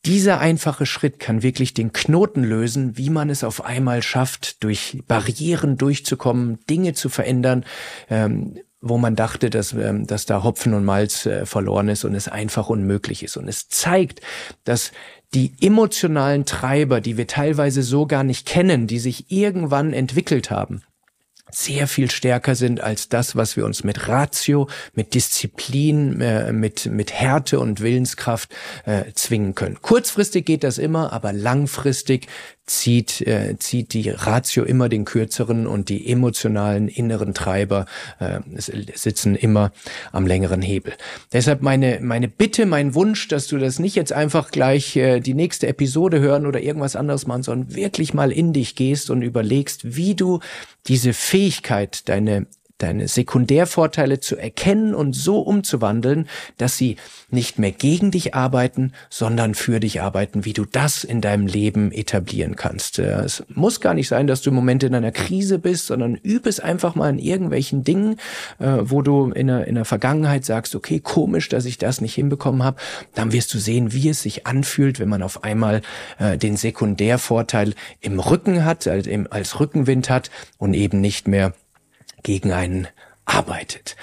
Dieser 0.06 0.40
einfache 0.40 0.86
Schritt 0.86 1.20
kann 1.20 1.42
wirklich 1.42 1.74
den 1.74 1.94
Knoten 1.94 2.44
lösen, 2.44 2.98
wie 2.98 3.10
man 3.10 3.30
es 3.30 3.44
auf 3.44 3.66
einmal 3.66 4.04
schafft, 4.04 4.64
durch 4.64 5.02
Barrieren 5.08 5.78
durchzukommen, 5.78 6.60
Dinge 6.70 6.94
zu 6.94 7.10
verändern, 7.10 7.66
ähm, 8.10 8.60
wo 8.82 8.98
man 8.98 9.16
dachte, 9.16 9.50
dass, 9.50 9.74
ähm, 9.74 10.06
dass 10.06 10.28
da 10.28 10.44
Hopfen 10.44 10.76
und 10.76 10.86
Malz 10.86 11.26
äh, 11.26 11.46
verloren 11.46 11.90
ist 11.90 12.06
und 12.06 12.14
es 12.14 12.28
einfach 12.28 12.70
unmöglich 12.70 13.24
ist. 13.24 13.38
Und 13.38 13.48
es 13.48 13.68
zeigt, 13.68 14.22
dass 14.64 14.92
die 15.34 15.54
emotionalen 15.60 16.46
Treiber, 16.46 17.02
die 17.02 17.18
wir 17.18 17.26
teilweise 17.26 17.82
so 17.82 18.06
gar 18.06 18.24
nicht 18.24 18.48
kennen, 18.48 18.86
die 18.86 19.00
sich 19.00 19.32
irgendwann 19.32 19.92
entwickelt 19.92 20.52
haben, 20.52 20.84
sehr 21.56 21.88
viel 21.88 22.12
stärker 22.12 22.56
sind 22.56 22.82
als 22.82 23.08
das, 23.08 23.36
was 23.36 23.56
wir 23.56 23.66
uns 23.66 23.84
mit 23.84 24.08
Ratio, 24.08 24.68
mit 24.94 25.14
Disziplin, 25.14 26.20
äh, 26.20 26.52
mit, 26.52 26.88
mit 26.88 27.14
Härte 27.14 27.60
und 27.60 27.80
Willenskraft 27.80 28.54
äh, 28.86 29.06
zwingen 29.14 29.56
können. 29.56 29.82
Kurzfristig 29.82 30.46
geht 30.46 30.64
das 30.64 30.78
immer, 30.78 31.14
aber 31.14 31.32
langfristig 31.32 32.28
zieht, 32.66 33.22
äh, 33.22 33.58
zieht 33.60 33.94
die 33.94 34.10
Ratio 34.10 34.64
immer 34.64 34.90
den 34.90 35.06
kürzeren 35.06 35.68
und 35.68 35.90
die 35.90 36.10
emotionalen 36.10 36.88
inneren 36.88 37.34
Treiber 37.34 37.86
äh, 38.20 38.40
sitzen 38.58 39.36
immer 39.36 39.72
am 40.12 40.26
längeren 40.26 40.62
Hebel. 40.62 40.94
Deshalb 41.32 41.62
meine, 41.62 42.00
meine 42.02 42.28
Bitte, 42.28 42.66
mein 42.66 42.96
Wunsch, 42.96 43.28
dass 43.28 43.48
du 43.48 43.58
das 43.58 43.80
nicht 43.80 43.96
jetzt 43.96 44.14
einfach 44.14 44.52
gleich 44.52 44.96
äh, 44.96 45.20
die 45.20 45.36
nächste 45.36 45.68
Episode 45.68 46.20
hören 46.20 46.46
oder 46.46 46.62
irgendwas 46.62 46.96
anderes 46.96 47.28
machen, 47.28 47.44
sondern 47.44 47.76
wirklich 47.76 48.14
mal 48.14 48.32
in 48.32 48.54
dich 48.54 48.76
gehst 48.76 49.10
und 49.10 49.22
überlegst, 49.22 49.96
wie 49.96 50.16
du 50.16 50.40
diese 50.88 51.14
Fähigkeit, 51.14 52.10
deine 52.10 52.48
deine 52.78 53.08
Sekundärvorteile 53.08 54.20
zu 54.20 54.36
erkennen 54.36 54.94
und 54.94 55.14
so 55.14 55.40
umzuwandeln, 55.40 56.28
dass 56.58 56.78
sie 56.78 56.98
nicht 57.30 57.58
mehr 57.58 57.72
gegen 57.72 58.12
dich 58.12 58.36
arbeiten, 58.36 58.92
sondern 59.10 59.56
für 59.56 59.80
dich 59.80 60.02
arbeiten, 60.02 60.44
wie 60.44 60.52
du 60.52 60.66
das 60.66 61.06
in 61.06 61.22
deinem 61.22 61.48
Leben 61.48 61.92
etablieren 61.92 62.58
kannst. 62.58 63.00
Äh, 63.00 63.22
es 63.22 63.44
muss 63.48 63.80
gar 63.80 63.94
nicht 63.94 64.10
sein, 64.10 64.28
dass 64.28 64.42
du 64.42 64.50
im 64.50 64.56
Moment 64.56 64.84
in 64.84 64.94
einer 64.94 65.14
Krise 65.14 65.58
bist, 65.58 65.88
sondern 65.88 66.16
übe 66.16 66.50
es 66.50 66.60
einfach 66.60 66.96
mal 66.96 67.10
in 67.10 67.20
irgendwelchen 67.20 67.84
Dingen, 67.84 68.18
äh, 68.60 68.78
wo 68.82 69.02
du 69.02 69.32
in 69.32 69.48
der, 69.48 69.68
in 69.68 69.76
der 69.76 69.86
Vergangenheit 69.86 70.44
sagst, 70.44 70.76
okay, 70.76 71.00
komisch, 71.00 71.48
dass 71.48 71.66
ich 71.66 71.78
das 71.78 72.02
nicht 72.02 72.16
hinbekommen 72.16 72.64
habe. 72.64 72.78
Dann 73.14 73.32
wirst 73.32 73.54
du 73.54 73.58
sehen, 73.58 73.94
wie 73.94 74.10
es 74.10 74.22
sich 74.22 74.46
anfühlt, 74.46 75.00
wenn 75.00 75.10
man 75.10 75.24
auf 75.24 75.46
einmal 75.46 75.82
äh, 76.20 76.38
den 76.38 76.58
Sekundärvorteil 76.58 77.74
im 78.02 78.20
Rücken 78.20 78.66
hat, 78.66 78.88
als 78.88 79.60
Rückenwind 79.60 80.10
hat 80.10 80.30
und 80.58 80.74
eben 80.74 81.00
nicht 81.00 81.28
mehr 81.28 81.54
gegen 82.26 82.52
einen 82.52 82.88
arbeitet. 83.26 83.96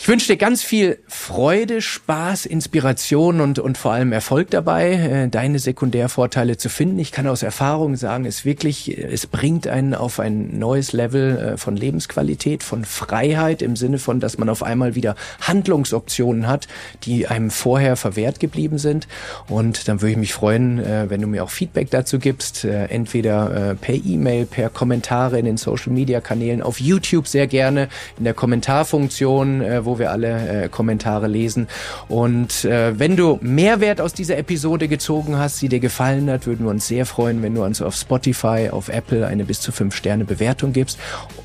Ich 0.00 0.06
wünsche 0.06 0.28
dir 0.28 0.36
ganz 0.36 0.62
viel 0.62 1.00
Freude, 1.08 1.82
Spaß, 1.82 2.46
Inspiration 2.46 3.40
und, 3.40 3.58
und 3.58 3.76
vor 3.76 3.92
allem 3.92 4.12
Erfolg 4.12 4.48
dabei, 4.48 4.92
äh, 4.92 5.28
deine 5.28 5.58
Sekundärvorteile 5.58 6.56
zu 6.56 6.68
finden. 6.68 7.00
Ich 7.00 7.10
kann 7.10 7.26
aus 7.26 7.42
Erfahrung 7.42 7.96
sagen, 7.96 8.24
es 8.24 8.44
wirklich, 8.44 8.96
es 8.96 9.26
bringt 9.26 9.66
einen 9.66 9.94
auf 9.94 10.20
ein 10.20 10.56
neues 10.56 10.92
Level 10.92 11.36
äh, 11.36 11.56
von 11.56 11.76
Lebensqualität, 11.76 12.62
von 12.62 12.84
Freiheit 12.84 13.60
im 13.60 13.74
Sinne 13.74 13.98
von, 13.98 14.20
dass 14.20 14.38
man 14.38 14.48
auf 14.48 14.62
einmal 14.62 14.94
wieder 14.94 15.16
Handlungsoptionen 15.40 16.46
hat, 16.46 16.68
die 17.02 17.26
einem 17.26 17.50
vorher 17.50 17.96
verwehrt 17.96 18.38
geblieben 18.38 18.78
sind. 18.78 19.08
Und 19.48 19.88
dann 19.88 20.00
würde 20.00 20.12
ich 20.12 20.18
mich 20.18 20.32
freuen, 20.32 20.78
äh, 20.78 21.10
wenn 21.10 21.20
du 21.20 21.26
mir 21.26 21.42
auch 21.42 21.50
Feedback 21.50 21.90
dazu 21.90 22.20
gibst, 22.20 22.64
entweder 22.64 23.76
per 23.80 23.94
E-Mail, 23.94 24.46
per 24.46 24.70
Kommentare 24.70 25.38
in 25.38 25.44
den 25.44 25.56
Social 25.56 25.92
Media 25.92 26.20
Kanälen, 26.20 26.62
auf 26.62 26.80
YouTube 26.80 27.26
sehr 27.26 27.48
gerne, 27.48 27.88
in 28.16 28.24
der 28.24 28.34
Kommentarfunktion, 28.34 29.62
wo 29.88 29.98
wir 29.98 30.10
alle 30.10 30.64
äh, 30.64 30.68
Kommentare 30.68 31.26
lesen. 31.26 31.66
Und 32.08 32.64
äh, 32.64 32.98
wenn 32.98 33.16
du 33.16 33.38
Mehrwert 33.40 34.00
aus 34.00 34.12
dieser 34.12 34.36
Episode 34.36 34.86
gezogen 34.86 35.38
hast, 35.38 35.58
sie 35.58 35.68
dir 35.68 35.80
gefallen 35.80 36.30
hat, 36.30 36.46
würden 36.46 36.66
wir 36.66 36.70
uns 36.70 36.86
sehr 36.86 37.06
freuen, 37.06 37.42
wenn 37.42 37.54
du 37.54 37.64
uns 37.64 37.80
auf 37.80 37.94
Spotify, 37.94 38.68
auf 38.70 38.88
Apple 38.88 39.26
eine 39.26 39.44
bis 39.44 39.60
zu 39.60 39.72
fünf 39.72 39.96
Sterne 39.96 40.24
Bewertung 40.24 40.72
gibst, 40.72 40.98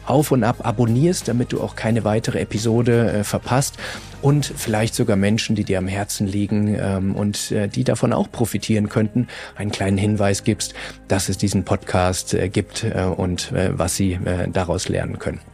auf 0.05 0.31
und 0.31 0.43
ab 0.43 0.57
abonnierst, 0.65 1.27
damit 1.27 1.53
du 1.53 1.61
auch 1.61 1.75
keine 1.75 2.03
weitere 2.03 2.39
Episode 2.39 3.11
äh, 3.11 3.23
verpasst 3.23 3.77
und 4.21 4.45
vielleicht 4.45 4.95
sogar 4.95 5.17
Menschen, 5.17 5.55
die 5.55 5.63
dir 5.63 5.77
am 5.77 5.87
Herzen 5.87 6.27
liegen 6.27 6.75
ähm, 6.79 7.15
und 7.15 7.51
äh, 7.51 7.67
die 7.67 7.83
davon 7.83 8.13
auch 8.13 8.31
profitieren 8.31 8.89
könnten, 8.89 9.27
einen 9.55 9.71
kleinen 9.71 9.97
Hinweis 9.97 10.43
gibst, 10.43 10.73
dass 11.07 11.29
es 11.29 11.37
diesen 11.37 11.63
Podcast 11.65 12.33
äh, 12.33 12.49
gibt 12.49 12.83
äh, 12.83 13.03
und 13.03 13.51
äh, 13.51 13.77
was 13.77 13.95
sie 13.95 14.13
äh, 14.13 14.49
daraus 14.49 14.89
lernen 14.89 15.19
können. 15.19 15.52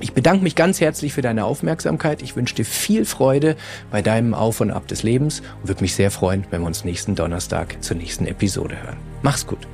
Ich 0.00 0.12
bedanke 0.12 0.44
mich 0.44 0.54
ganz 0.54 0.80
herzlich 0.80 1.12
für 1.12 1.22
deine 1.22 1.44
Aufmerksamkeit. 1.44 2.22
Ich 2.22 2.36
wünsche 2.36 2.54
dir 2.54 2.64
viel 2.64 3.04
Freude 3.04 3.56
bei 3.90 4.00
deinem 4.00 4.32
Auf 4.32 4.60
und 4.60 4.70
Ab 4.70 4.86
des 4.86 5.02
Lebens 5.02 5.42
und 5.60 5.68
würde 5.68 5.82
mich 5.82 5.94
sehr 5.94 6.10
freuen, 6.10 6.44
wenn 6.50 6.60
wir 6.60 6.66
uns 6.66 6.84
nächsten 6.84 7.14
Donnerstag 7.14 7.82
zur 7.82 7.96
nächsten 7.96 8.26
Episode 8.26 8.80
hören. 8.80 8.96
Mach's 9.22 9.46
gut. 9.46 9.66